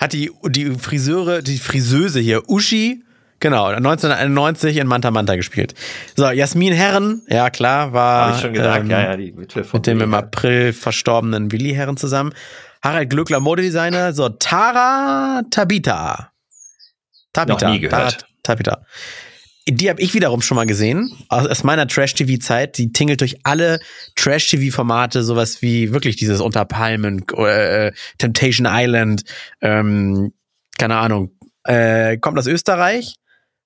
[0.00, 3.02] Hat die, die Friseure, die Friseuse hier, Uschi,
[3.40, 5.74] genau, 1991 in Manta Manta gespielt.
[6.16, 9.64] So, Jasmin Herren, ja klar, war Hab ich schon gesagt, ähm, ja, ja, die Witwe
[9.64, 12.32] von mit dem im April verstorbenen Willi Herren zusammen.
[12.80, 14.12] Harald Glückler, Modedesigner.
[14.12, 16.30] So, Tara Tabita.
[17.32, 17.66] Tabita.
[17.66, 18.20] Noch nie gehört.
[18.20, 18.82] Tara Tabita.
[19.68, 22.78] Die habe ich wiederum schon mal gesehen, aus meiner Trash-TV-Zeit.
[22.78, 23.78] Die tingelt durch alle
[24.16, 29.22] Trash-TV-Formate, sowas wie wirklich dieses Unter Palmen, äh, Temptation Island,
[29.60, 30.32] ähm,
[30.78, 31.30] keine Ahnung,
[31.64, 33.14] äh, kommt aus Österreich,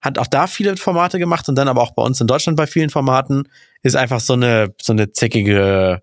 [0.02, 2.66] hat auch da viele Formate gemacht und dann aber auch bei uns in Deutschland bei
[2.66, 3.44] vielen Formaten,
[3.82, 6.02] ist einfach so eine, so eine zickige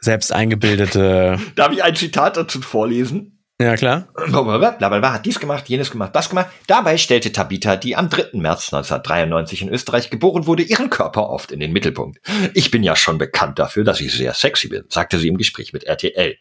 [0.00, 1.38] selbst eingebildete.
[1.54, 3.41] Darf ich ein Zitat dazu vorlesen?
[3.60, 4.08] Ja, klar.
[4.14, 6.48] Blablabla, hat dies gemacht, jenes gemacht, das gemacht.
[6.66, 8.30] Dabei stellte Tabitha, die am 3.
[8.32, 12.18] März 1993 in Österreich geboren wurde, ihren Körper oft in den Mittelpunkt.
[12.54, 15.72] Ich bin ja schon bekannt dafür, dass ich sehr sexy bin, sagte sie im Gespräch
[15.72, 16.36] mit RTL.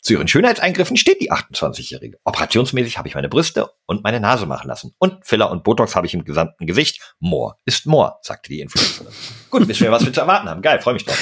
[0.00, 2.18] Zu ihren Schönheitseingriffen steht die 28-Jährige.
[2.24, 4.94] Operationsmäßig habe ich meine Brüste und meine Nase machen lassen.
[4.98, 7.00] Und Filler und Botox habe ich im gesamten Gesicht.
[7.20, 9.12] More ist more, sagte die Influencerin.
[9.48, 10.60] Gut, wissen wir, was wir zu erwarten haben.
[10.60, 11.18] Geil, freue mich drauf.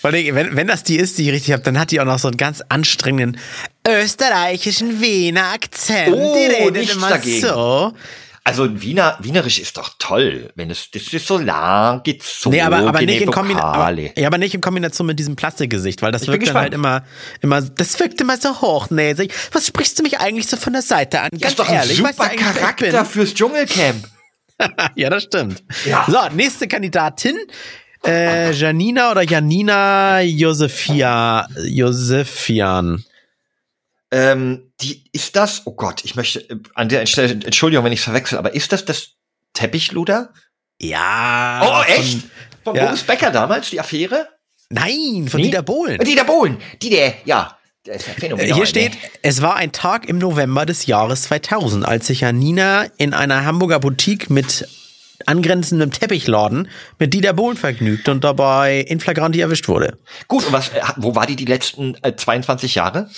[0.00, 2.06] Vor allem, wenn, wenn das die ist, die ich richtig habe, dann hat die auch
[2.06, 3.38] noch so einen ganz anstrengenden
[3.86, 6.14] österreichischen Wiener Akzent.
[6.14, 7.46] Oh, die redet immer dagegen.
[7.46, 7.92] so.
[8.42, 12.56] Also Wiener, Wienerisch ist doch toll, wenn es das ist so lang gezogen.
[12.56, 13.30] Nee, aber, aber, nicht in.
[13.30, 16.56] Kombina aber, ja, aber nicht in Kombination mit diesem Plastikgesicht, weil das Ich wirkt dann
[16.56, 17.04] halt immer,
[17.42, 19.32] immer, das wirkt immer so hochnäsig.
[19.52, 21.28] Was sprichst du mich eigentlich so von der Seite an?
[21.32, 24.08] Das Ganz ist doch ein ehrlich, weißt du super Charakter fürs Dschungelcamp.
[24.94, 25.62] ja, das stimmt.
[25.84, 26.06] Ja.
[26.08, 27.36] So, nächste Kandidatin.
[28.04, 33.04] Äh, Janina oder Janina Josefia, Josefian.
[34.10, 38.00] Ähm, die, ist das, oh Gott, ich möchte äh, an der Stelle, Entschuldigung, wenn ich
[38.00, 39.10] es verwechsel, aber ist das das
[39.52, 40.32] Teppichluder?
[40.80, 41.60] Ja.
[41.62, 42.18] Oh, von- echt?
[42.64, 42.86] Von ja.
[42.86, 44.28] Boris Becker damals, die Affäre?
[44.70, 45.46] Nein, von Nee?
[45.48, 45.98] Dieter Bohlen.
[45.98, 47.56] Dieter Bohlen, die der, ja.
[47.86, 48.54] Der ist ja phänomenal.
[48.54, 48.98] Hier steht, ne?
[49.22, 53.78] es war ein Tag im November des Jahres 2000, als sich Janina in einer Hamburger
[53.80, 54.68] Boutique mit
[55.26, 56.68] angrenzendem Teppichladen
[56.98, 59.98] mit Dieter Bohlen vergnügt und dabei in flagranti erwischt wurde.
[60.28, 63.10] Gut, und was, äh, wo war die die letzten äh, 22 Jahre?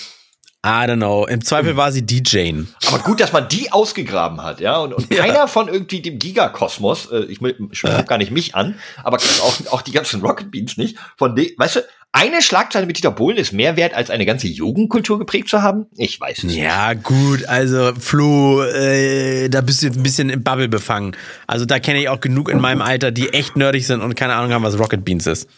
[0.65, 1.25] I don't know.
[1.25, 2.53] Im Zweifel war sie DJ.
[2.87, 4.77] Aber gut, dass man die ausgegraben hat, ja.
[4.77, 5.23] Und, und Ja.
[5.23, 9.55] keiner von irgendwie dem Gigakosmos, äh, ich ich guck gar nicht mich an, aber auch,
[9.71, 11.79] auch die ganzen Rocket Beans nicht, von de, weißt du,
[12.15, 15.87] eine Schlagzeile mit Dieter Bohlen ist mehr wert, als eine ganze Jugendkultur geprägt zu haben?
[15.97, 16.57] Ich weiß es nicht.
[16.57, 21.15] Ja, gut, also Flo, äh, da bist du jetzt ein bisschen im Bubble befangen.
[21.47, 24.35] Also da kenne ich auch genug in meinem Alter, die echt nerdig sind und keine
[24.35, 25.49] Ahnung haben, was Rocket Beans ist.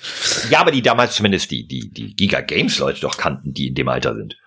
[0.50, 3.76] Ja, aber die damals zumindest die, die, die Giga Games Leute doch kannten, die in
[3.76, 4.38] dem Alter sind.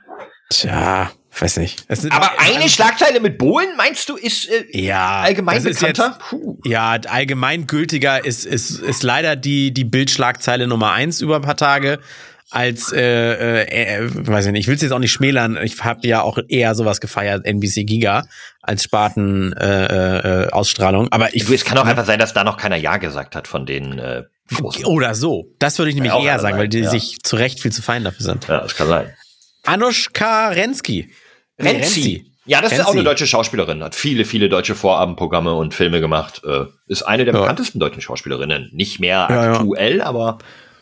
[0.51, 1.85] Tja, weiß nicht.
[2.11, 6.19] Aber es- eine Schlagzeile mit Bohlen, meinst du, ist äh, ja, allgemein das ist bekannter?
[6.33, 6.67] jetzt-.
[6.67, 11.57] Ja, allgemein gültiger ist, ist, ist leider die, die Bildschlagzeile Nummer eins über ein paar
[11.57, 11.99] Tage.
[12.51, 15.85] Als, äh, äh, äh, weiß ich nicht, ich will es jetzt auch nicht schmälern, ich
[15.85, 18.25] habe ja auch eher sowas gefeiert, NBC Giga,
[18.63, 21.09] als Sparten äh, äh, Ausstrahlung.
[21.13, 23.49] Aber ich Du, es kann auch einfach sein, dass da noch keiner Ja gesagt hat
[23.49, 24.23] von den äh,
[24.55, 24.83] Großen.
[24.87, 25.53] Oder so.
[25.59, 26.89] Das würde ich nämlich Ja, eher sagen, weil sein, die ja.
[26.91, 28.49] sich zu Recht viel zu fein dafür sind.
[28.49, 29.13] Ja, das kann sein.
[29.73, 31.11] Anushka Renski.
[31.59, 32.25] Renzi.
[32.47, 32.91] Ja, das ist Renzi.
[32.91, 36.41] auch eine deutsche Schauspielerin, hat viele, viele deutsche Vorabendprogramme und Filme gemacht.
[36.45, 37.41] Äh, ist eine der Ja.
[37.41, 38.71] bekanntesten deutschen Schauspielerinnen.
[38.73, 39.53] Nicht mehr Ja, ja.
[39.61, 40.39] aktuell, aber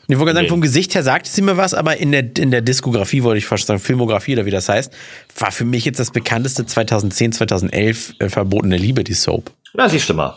[0.09, 2.53] Ich wollte gerade sagen, vom Gesicht her sagte sie mir was, aber in der, in
[2.53, 4.93] der Diskografie, wollte ich fast sagen, Filmografie oder wie das heißt,
[5.41, 9.51] war für mich jetzt das bekannteste 2010, 2011 äh, verbotene Liebe, die Soap.
[9.75, 10.37] na, siehst du mal.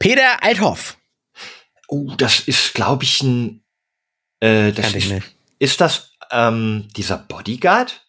[0.00, 0.96] Peter Althoff.
[1.88, 3.62] Oh, das ist, glaube ich, ein.
[4.40, 5.26] Äh, das Kannte ich ist, nicht.
[5.60, 8.00] ist das ähm, dieser Bodyguard?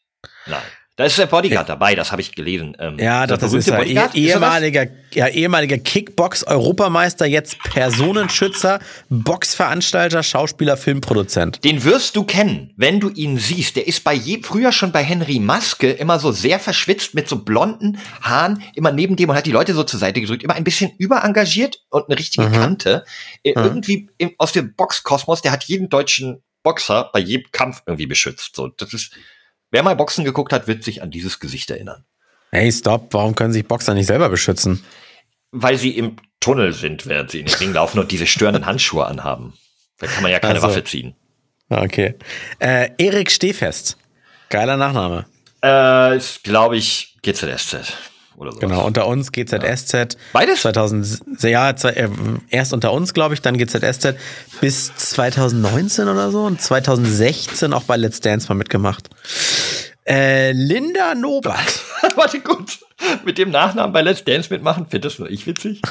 [0.46, 0.62] Nein.
[1.00, 2.76] Da ist der Bodyguard dabei, das habe ich gelesen.
[2.80, 4.16] Ähm, Ja, doch, das ist ja eh, Bodyguard?
[4.16, 4.42] Ist er das?
[4.42, 11.64] ehemaliger, ja, ehemaliger Kickbox-Europameister, jetzt Personenschützer, Boxveranstalter, Schauspieler, Filmproduzent.
[11.64, 13.76] Den wirst du kennen, wenn du ihn siehst.
[13.76, 17.44] Der ist bei je, früher schon bei Henry Maske immer so sehr verschwitzt mit so
[17.44, 20.64] blonden Haaren, immer neben dem und hat die Leute so zur Seite gedrückt, immer ein
[20.64, 22.54] bisschen überengagiert und eine richtige Mhm.
[22.54, 23.06] Kante.
[23.44, 28.08] Äh, Irgendwie im, aus dem Boxkosmos, der hat jeden deutschen Boxer bei jedem Kampf irgendwie
[28.08, 28.54] beschützt.
[28.58, 29.14] So, das ist,
[29.72, 32.04] wer mal Boxen geguckt hat, wird sich an dieses Gesicht erinnern.
[32.52, 34.84] Hey, stopp, warum können sich Boxer nicht selber beschützen?
[35.52, 39.06] Weil sie im Tunnel sind, während sie in den Ring laufen und diese störenden Handschuhe
[39.06, 39.54] anhaben.
[40.00, 40.68] Da kann man ja keine Also.
[40.68, 41.16] Waffe ziehen.
[41.70, 42.16] Ah, Okay.
[42.60, 43.98] Äh, Erik Stehfest.
[44.50, 45.26] Geiler Nachname.
[45.64, 47.94] Äh, ist, glaube ich, GZSZ
[48.38, 48.60] oder so.
[48.60, 50.18] Genau, unter uns GZSZ.
[50.32, 50.62] Beides?
[50.62, 52.08] 2000, ja, äh,
[52.50, 54.16] erst unter uns, glaube ich, dann GZSZ
[54.62, 59.10] bis 2019 oder so und 2016 auch bei Let's Dance mal mitgemacht.
[60.08, 61.82] Äh, Linda Nobert.
[62.16, 62.80] Warte gut.
[63.26, 65.82] Mit dem Nachnamen bei Let's Dance mitmachen, findest nur ich witzig?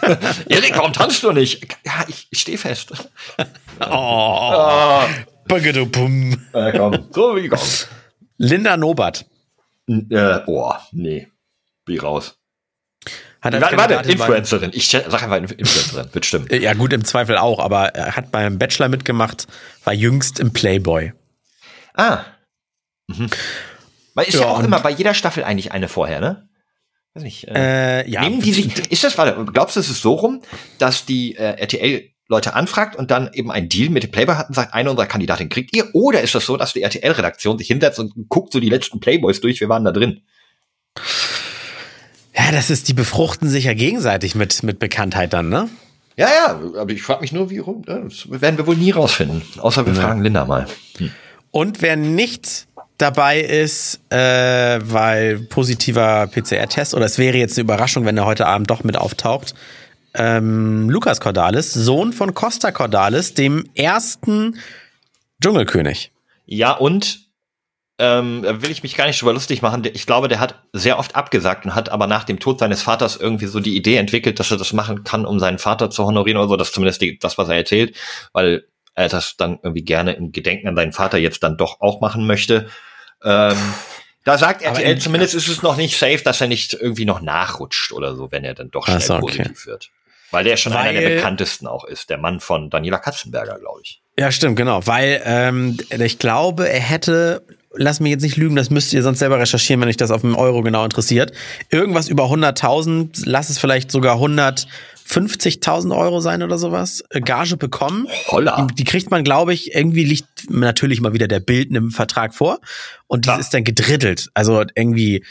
[0.48, 1.66] Erik, warum tanzt du nicht?
[1.84, 2.92] Ja, ich, ich stehe fest.
[3.78, 5.06] Oh, Ah,
[5.46, 6.32] Bagadupum.
[6.54, 7.58] äh, komm, so wie komm.
[8.38, 9.26] Linda Nobert.
[9.86, 11.28] Äh, oh, nee.
[11.86, 12.38] Wie raus.
[13.40, 14.70] Hat als Warte, warte, Influencerin.
[14.74, 16.08] Ich sag einfach Influencerin.
[16.12, 16.48] Wird stimmen.
[16.50, 19.46] Ja, gut, im Zweifel auch, aber er hat beim Bachelor mitgemacht,
[19.84, 21.12] war jüngst im Playboy.
[21.94, 22.24] Ah.
[23.06, 23.30] Mhm.
[24.14, 26.48] Weil ist ja, Ja, auch immer bei jeder Staffel eigentlich eine vorher, ne?
[27.14, 27.46] Weiß nicht.
[27.48, 30.42] Äh, Äh, ja, nehmen die sich, ist das, warte, glaubst du, es ist so rum,
[30.78, 34.48] dass die äh, RTL Leute anfragt und dann eben einen Deal mit dem Playboy hat
[34.48, 35.88] und sagt, eine unserer Kandidatin kriegt ihr?
[35.94, 39.40] Oder ist das so, dass die RTL-Redaktion sich hinsetzt und guckt so die letzten Playboys
[39.40, 40.22] durch, wir waren da drin?
[42.36, 45.68] Ja, das ist, die befruchten sich ja gegenseitig mit, mit Bekanntheit dann, ne?
[46.16, 48.02] Ja, ja, aber ich frage mich nur, wie rum, ne?
[48.04, 49.42] das werden wir wohl nie rausfinden.
[49.58, 50.66] Außer wir fragen Linda mal.
[50.96, 51.10] Hm.
[51.50, 52.66] Und wer nicht
[52.96, 54.16] dabei ist, äh,
[54.82, 58.96] weil positiver PCR-Test, oder es wäre jetzt eine Überraschung, wenn er heute Abend doch mit
[58.96, 59.54] auftaucht,
[60.14, 64.58] ähm, Lukas Cordalis, Sohn von Costa Cordalis, dem ersten
[65.42, 66.12] Dschungelkönig.
[66.46, 67.25] Ja, und
[67.98, 69.82] ähm, will ich mich gar nicht drüber lustig machen.
[69.94, 73.16] Ich glaube, der hat sehr oft abgesagt und hat aber nach dem Tod seines Vaters
[73.16, 76.38] irgendwie so die Idee entwickelt, dass er das machen kann, um seinen Vater zu honorieren
[76.38, 76.56] oder so.
[76.56, 77.96] Das ist zumindest die, das, was er erzählt,
[78.32, 82.00] weil er das dann irgendwie gerne im Gedenken an seinen Vater jetzt dann doch auch
[82.00, 82.68] machen möchte.
[83.24, 83.56] Ähm,
[84.24, 87.20] da sagt RTL, in- zumindest ist es noch nicht safe, dass er nicht irgendwie noch
[87.20, 89.22] nachrutscht oder so, wenn er dann doch schnell Ach so, okay.
[89.42, 89.90] positiv wird.
[90.32, 93.80] Weil der schon einer der Weil- bekanntesten auch ist, der Mann von Daniela Katzenberger, glaube
[93.84, 94.02] ich.
[94.18, 94.84] Ja, stimmt, genau.
[94.86, 97.42] Weil ähm, ich glaube, er hätte,
[97.76, 100.22] lass mich jetzt nicht lügen, das müsst ihr sonst selber recherchieren, wenn euch das auf
[100.22, 101.32] dem Euro genau interessiert.
[101.70, 108.08] Irgendwas über 100.000, lass es vielleicht sogar 150.000 Euro sein oder sowas, äh, Gage bekommen.
[108.28, 108.66] Holla.
[108.70, 111.90] Die, die kriegt man, glaube ich, irgendwie liegt natürlich mal wieder der Bild in einem
[111.90, 112.60] Vertrag vor
[113.06, 113.40] und die Klar.
[113.40, 114.30] ist dann gedrittelt.
[114.34, 115.24] Also irgendwie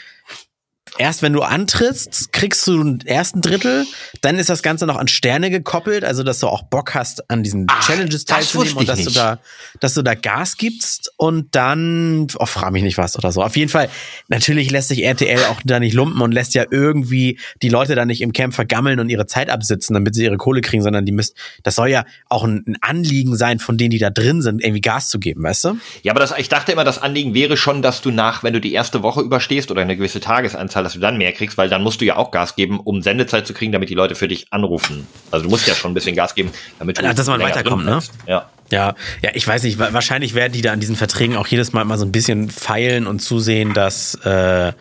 [0.98, 3.86] erst wenn du antrittst, kriegst du einen ersten Drittel,
[4.20, 7.42] dann ist das Ganze noch an Sterne gekoppelt, also dass du auch Bock hast, an
[7.42, 9.38] diesen Ach, Challenges teilzunehmen und dass du da,
[9.80, 13.42] dass du da Gas gibst und dann, oh, frag mich nicht was oder so.
[13.42, 13.88] Auf jeden Fall,
[14.28, 18.04] natürlich lässt sich RTL auch da nicht lumpen und lässt ja irgendwie die Leute da
[18.06, 21.12] nicht im Camp vergammeln und ihre Zeit absitzen, damit sie ihre Kohle kriegen, sondern die
[21.12, 24.62] müssen, das soll ja auch ein, ein Anliegen sein von denen, die da drin sind,
[24.62, 25.78] irgendwie Gas zu geben, weißt du?
[26.02, 28.60] Ja, aber das, ich dachte immer, das Anliegen wäre schon, dass du nach, wenn du
[28.60, 31.82] die erste Woche überstehst oder eine gewisse Tagesanzahl, dass du dann mehr kriegst, weil dann
[31.82, 34.46] musst du ja auch Gas geben, um Sendezeit zu kriegen, damit die Leute für dich
[34.52, 35.06] anrufen.
[35.30, 37.84] Also du musst ja schon ein bisschen Gas geben, damit du Ja, dass man weiterkommt,
[37.84, 38.00] ne?
[38.26, 38.50] Ja.
[38.72, 41.72] Ja, ja, ich weiß nicht, wa- wahrscheinlich werden die da an diesen Verträgen auch jedes
[41.72, 44.72] Mal mal so ein bisschen feilen und zusehen, dass, äh,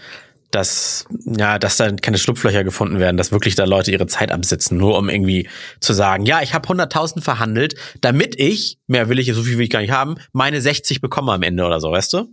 [0.51, 4.78] dass, ja, dass da keine Schlupflöcher gefunden werden, dass wirklich da Leute ihre Zeit absitzen,
[4.78, 5.49] nur um irgendwie
[5.82, 9.66] zu sagen, ja, ich habe 100.000 verhandelt, damit ich, mehr will ich, so viel will
[9.66, 12.28] ich gar nicht haben, meine 60 bekomme am Ende oder so, weißt du?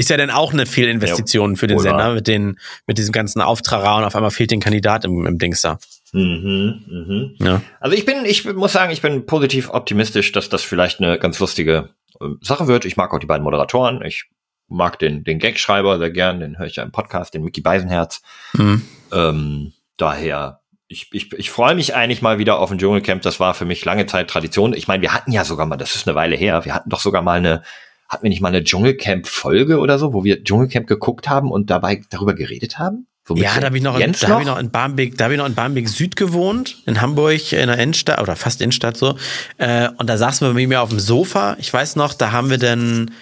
[0.00, 3.42] Ist ja dann auch eine Fehlinvestition für den Oder- Sender mit den, mit diesem ganzen
[3.42, 5.78] Auftrara und auf einmal fehlt den Kandidat im, im Dings da.
[6.12, 7.34] Mhm, mhm.
[7.38, 7.60] Ja.
[7.80, 11.38] Also ich bin, ich muss sagen, ich bin positiv optimistisch, dass das vielleicht eine ganz
[11.38, 12.86] lustige äh, Sache wird.
[12.86, 14.02] Ich mag auch die beiden Moderatoren.
[14.02, 14.24] Ich
[14.68, 18.22] mag den, den Gagschreiber sehr gern, den höre ich ja im Podcast, den Mickey Beisenherz.
[18.54, 18.82] Mhm.
[19.12, 23.20] Ähm, daher, ich, ich, ich freue mich eigentlich mal wieder auf ein Dschungelcamp.
[23.20, 24.72] Das war für mich lange Zeit Tradition.
[24.72, 27.00] Ich meine, wir hatten ja sogar mal, das ist eine Weile her, wir hatten doch
[27.00, 27.62] sogar mal eine,
[28.10, 32.02] hatten wir nicht mal eine Dschungelcamp-Folge oder so, wo wir Dschungelcamp geguckt haben und dabei
[32.10, 33.06] darüber geredet haben?
[33.26, 35.34] So Ja, da habe ich noch, in, da habe ich noch in Barmbek, da habe
[35.34, 39.16] ich noch in Barmbek Süd gewohnt, in Hamburg, in der Innenstadt oder fast Innenstadt so.
[39.58, 41.56] Äh, und da saßen wir mit mir auf dem Sofa.
[41.60, 43.12] Ich weiß noch, da haben wir dann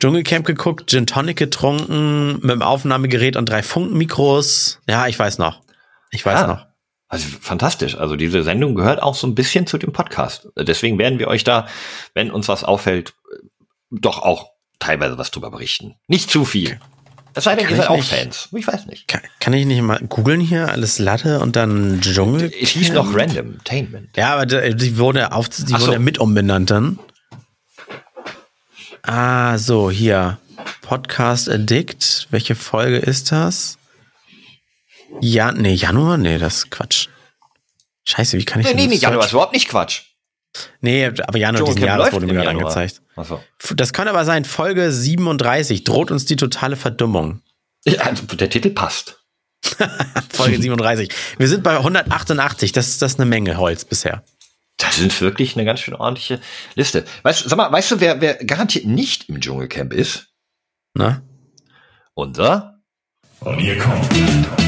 [0.00, 4.80] Dschungelcamp geguckt, Gin Tonic getrunken, mit dem Aufnahmegerät und drei Funkmikros.
[4.88, 5.60] Ja, ich weiß noch.
[6.10, 6.46] Ich weiß Ah.
[6.46, 6.66] noch.
[7.10, 7.96] Also fantastisch.
[7.96, 10.48] Also diese Sendung gehört auch so ein bisschen zu dem Podcast.
[10.58, 11.66] Deswegen werden wir euch da,
[12.14, 13.14] wenn uns was auffällt,
[13.90, 15.96] doch auch teilweise was drüber berichten.
[16.06, 16.80] Nicht zu viel.
[17.34, 18.08] Es sei denn, ihr seid ich auch nicht.
[18.08, 18.48] Fans.
[18.52, 19.06] Ich weiß nicht.
[19.06, 22.52] Kann, kann ich nicht mal googeln hier alles Latte und dann Dschungel?
[22.60, 24.16] Es hieß noch Randomtainment.
[24.16, 25.86] Ja, aber die, die wurde auf, die Ach so.
[25.86, 26.98] wurde ja mit umbenannt dann.
[29.02, 30.38] Ah, so, hier.
[30.82, 32.26] Podcast Addict.
[32.30, 33.78] Welche Folge ist das?
[35.20, 36.18] Ja, nee, Januar?
[36.18, 37.08] Nee, das ist Quatsch.
[38.04, 40.07] Scheiße, wie kann ich Nee, denn nee, das nee, Januar ist überhaupt nicht Quatsch.
[40.80, 43.02] Nee, aber Januar diesen Jahres wurde mir gerade angezeigt.
[43.16, 43.42] Achso.
[43.74, 45.84] Das kann aber sein, Folge 37.
[45.84, 47.42] Droht uns die totale Verdummung.
[47.86, 49.22] Ja, also der Titel passt.
[50.32, 51.10] Folge 37.
[51.38, 52.72] Wir sind bei 188.
[52.72, 54.24] Das, ist- das ist eine Menge Holz bisher.
[54.78, 56.40] Das sind wirklich eine ganz schön ordentliche
[56.74, 57.04] Liste.
[57.22, 60.28] Weißt, sag mal, weißt du, wer, wer garantiert nicht im Dschungelcamp ist?
[60.94, 61.22] Ne?
[62.14, 62.80] Unser
[63.40, 64.58] Und hier kommt der.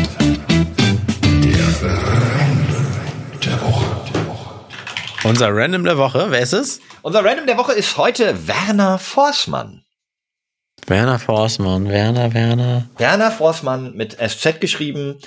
[5.25, 6.81] Unser Random der Woche, wer ist es?
[7.03, 9.85] Unser Random der Woche ist heute Werner Forsmann.
[10.87, 12.89] Werner Forstmann, Werner, Werner.
[12.97, 15.19] Werner Forsmann mit SZ geschrieben,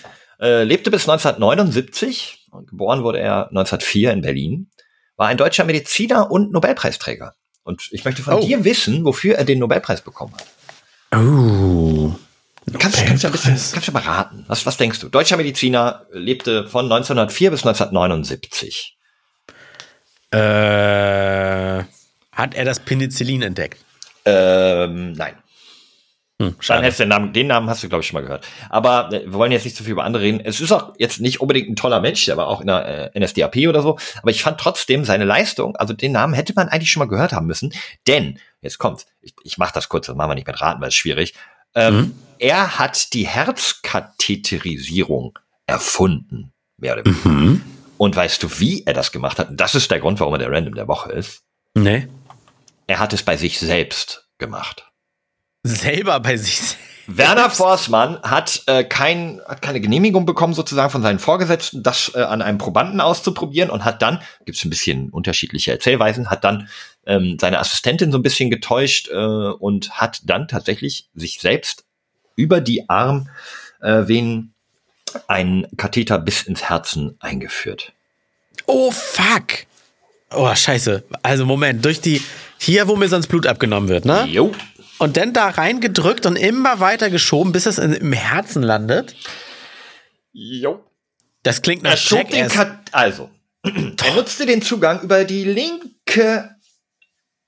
[0.42, 4.72] äh, lebte bis 1979, und geboren wurde er 1904 in Berlin,
[5.16, 7.36] war ein deutscher Mediziner und Nobelpreisträger.
[7.64, 8.40] Und ich möchte von Oh.
[8.46, 10.48] dir wissen, wofür er den Nobelpreis bekommen hat.
[11.16, 12.16] Oh.
[12.80, 13.72] Kannst, du- kannst du ein bisschen, Nobelpreis.
[13.74, 14.46] kannst du mal raten?
[14.48, 15.10] Was, was denkst du?
[15.10, 18.98] Deutscher Mediziner lebte von 1904 bis 1979.
[20.34, 21.84] Äh,
[22.32, 23.80] hat er das Penicillin entdeckt?
[24.26, 25.34] Ähm, nein.
[26.42, 28.44] Hm, Dann hättest du den Namen, den Namen hast du, glaube ich, schon mal gehört.
[28.70, 30.40] Aber äh, wir wollen jetzt nicht zu viel über andere reden.
[30.44, 33.20] Es ist auch jetzt nicht unbedingt ein toller Mensch, der war auch in der äh,
[33.20, 34.00] NSDAP oder so.
[34.22, 37.34] Aber ich fand trotzdem seine Leistung, also den Namen hätte man eigentlich schon mal gehört
[37.34, 37.72] haben müssen.
[38.08, 40.88] Denn, jetzt kommt's, ich, ich mache das kurz, das machen wir nicht mit Raten, weil
[40.90, 41.36] es schwierig.
[41.76, 42.16] Ähm, Mhm.
[42.40, 47.30] Er hat die Herzkatheterisierung erfunden, mehr oder weniger.
[47.30, 47.62] Mhm.
[48.04, 49.52] Und weißt du, wie er das gemacht hat?
[49.52, 51.44] Und das ist der Grund, warum er der Random der Woche ist.
[51.74, 52.10] Nee.
[52.86, 54.92] Er hat es bei sich selbst gemacht.
[55.64, 56.78] Selber bei sich selbst.
[57.08, 62.20] Werner Forstmann hat, äh, kein, hat keine Genehmigung bekommen, sozusagen von seinen Vorgesetzten, das äh,
[62.20, 66.68] an einem Probanden auszuprobieren und hat dann, gibt es ein bisschen unterschiedliche Erzählweisen, hat dann
[67.06, 71.86] ähm, seine Assistentin so ein bisschen getäuscht äh, und hat dann tatsächlich sich selbst
[72.36, 73.30] über die Armvenen
[73.80, 74.53] äh, Venen
[75.28, 77.94] einen Katheter bis ins Herzen eingeführt.
[78.66, 79.66] Oh, fuck.
[80.32, 81.04] Oh, scheiße.
[81.22, 82.22] Also, Moment, durch die,
[82.58, 84.26] hier, wo mir sonst Blut abgenommen wird, ne?
[84.26, 84.52] Jo.
[84.98, 89.16] Und dann da reingedrückt und immer weiter geschoben, bis es in, im Herzen landet.
[90.32, 90.84] Jo.
[91.44, 92.48] Das klingt Er nach schob den.
[92.48, 93.30] Kat also,
[93.64, 96.50] er nutzte den Zugang über die linke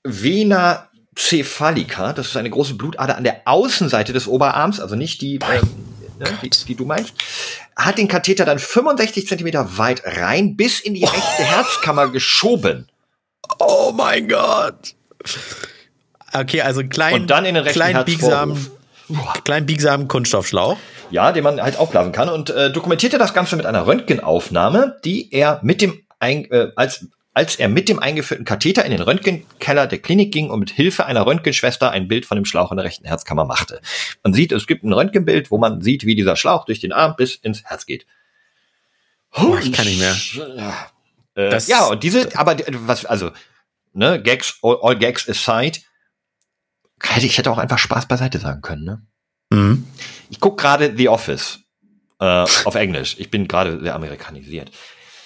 [0.04, 5.36] Vena cephalica, das ist eine große Blutader an der Außenseite des Oberarms, also nicht die,
[5.36, 5.68] ähm,
[6.18, 7.14] ne, die, die du meinst,
[7.76, 12.88] hat den Katheter dann 65 Zentimeter weit rein bis in die rechte Herzkammer geschoben.
[13.58, 14.94] Oh mein Gott.
[16.32, 18.70] Okay, also klein, und dann in den rechten klein biegsamen,
[19.44, 20.76] klein biegsamen Kunststoffschlauch.
[21.10, 22.28] Ja, den man halt aufblasen kann.
[22.28, 27.06] Und äh, dokumentierte das Ganze mit einer Röntgenaufnahme, die er mit dem ein, äh, als
[27.36, 31.04] als er mit dem eingeführten Katheter in den Röntgenkeller der Klinik ging und mit Hilfe
[31.04, 33.82] einer Röntgenschwester ein Bild von dem Schlauch in der rechten Herzkammer machte.
[34.24, 37.14] Man sieht, es gibt ein Röntgenbild, wo man sieht, wie dieser Schlauch durch den Arm
[37.14, 38.06] bis ins Herz geht.
[39.34, 40.16] Oh, ich kann nicht mehr.
[41.34, 42.56] Äh, Das- ja, und diese, aber
[42.86, 43.30] was, also,
[43.92, 45.80] ne, Gags, all, all Gags aside,
[47.02, 49.02] hätte ich hätte auch einfach Spaß beiseite sagen können, ne?
[49.50, 49.86] Mhm.
[50.30, 51.58] Ich guck gerade The Office
[52.18, 52.24] äh,
[52.64, 53.16] auf Englisch.
[53.18, 54.70] Ich bin gerade sehr amerikanisiert.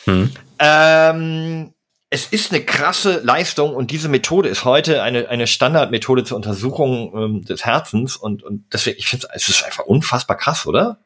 [0.07, 0.33] Mhm.
[0.59, 1.73] Ähm,
[2.13, 7.13] es ist eine krasse Leistung und diese Methode ist heute eine, eine Standardmethode zur Untersuchung
[7.15, 10.99] ähm, des Herzens und, und deswegen, ich finde es ist einfach unfassbar krass, oder?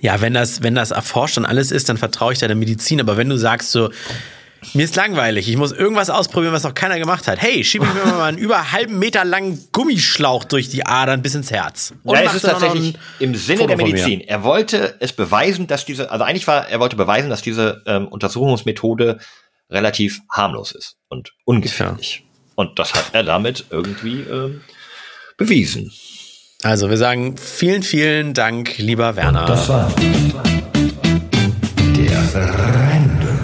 [0.00, 3.00] Ja, wenn das, wenn das erforscht und alles ist, dann vertraue ich deiner Medizin.
[3.00, 3.88] Aber wenn du sagst so,
[4.74, 7.40] mir ist langweilig, ich muss irgendwas ausprobieren, was noch keiner gemacht hat.
[7.40, 11.34] Hey, schiebe ich mir mal einen über halben Meter langen Gummischlauch durch die Adern bis
[11.36, 11.94] ins Herz.
[12.04, 13.76] Und ja, es ist tatsächlich im Sinne Foto der.
[13.78, 14.20] Medizin.
[14.20, 18.08] Er wollte es beweisen, dass diese, also eigentlich war, er wollte beweisen, dass diese ähm,
[18.08, 19.18] Untersuchungsmethode
[19.70, 22.24] relativ harmlos ist und ungefährlich.
[22.54, 24.62] Und das hat er damit irgendwie ähm,
[25.36, 25.92] bewiesen.
[26.62, 29.46] Also, wir sagen vielen, vielen Dank, lieber Werner.
[29.46, 29.92] Das war
[31.94, 33.38] der Random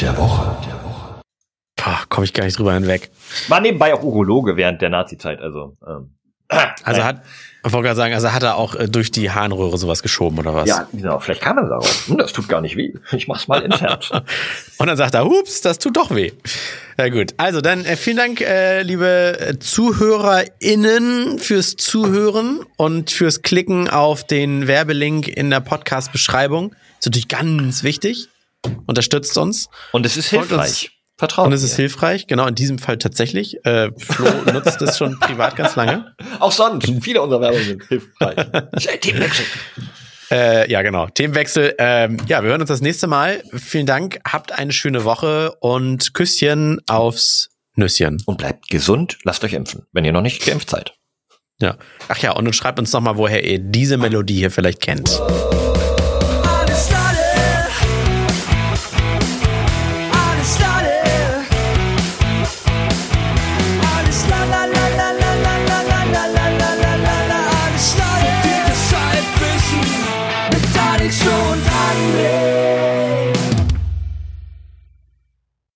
[0.00, 0.52] der Woche.
[2.12, 3.10] Komme ich gar nicht drüber hinweg.
[3.48, 5.78] War nebenbei auch Urologe während der Nazi-Zeit, also.
[5.88, 6.14] Ähm,
[6.82, 7.22] Also hat,
[7.64, 10.52] ich wollte gerade sagen, also hat er auch äh, durch die Harnröhre sowas geschoben oder
[10.54, 10.68] was?
[10.68, 12.08] ja, genau, vielleicht kam er darauf.
[12.08, 12.92] Hm, das tut gar nicht weh.
[13.12, 14.10] Ich mach's mal Herz.
[14.78, 16.32] Und dann sagt er, hups, das tut doch weh.
[16.98, 23.42] Ja gut, also dann äh, vielen Dank, äh, liebe äh, ZuhörerInnen, fürs Zuhören und fürs
[23.42, 26.74] Klicken auf den Werbelink in der Podcast-Beschreibung.
[26.98, 28.28] Ist natürlich ganz wichtig.
[28.86, 29.68] Unterstützt uns.
[29.92, 30.90] Und es ist hilfreich.
[31.22, 33.64] Vertraut Und es ist hilfreich, genau in diesem Fall tatsächlich.
[33.64, 36.16] Äh, Flo nutzt es schon privat ganz lange.
[36.40, 36.92] Auch sonst.
[37.00, 38.34] Viele unserer Werbung sind hilfreich.
[39.00, 39.44] Themenwechsel.
[40.32, 41.06] Äh, ja, genau.
[41.06, 41.76] Themenwechsel.
[41.78, 43.40] Ähm, ja, wir hören uns das nächste Mal.
[43.54, 44.18] Vielen Dank.
[44.26, 48.20] Habt eine schöne Woche und Küsschen aufs Nüsschen.
[48.26, 49.18] Und bleibt gesund.
[49.22, 50.94] Lasst euch impfen, wenn ihr noch nicht geimpft seid.
[51.60, 51.76] Ja.
[52.08, 55.22] Ach ja, und dann schreibt uns noch mal, woher ihr diese Melodie hier vielleicht kennt.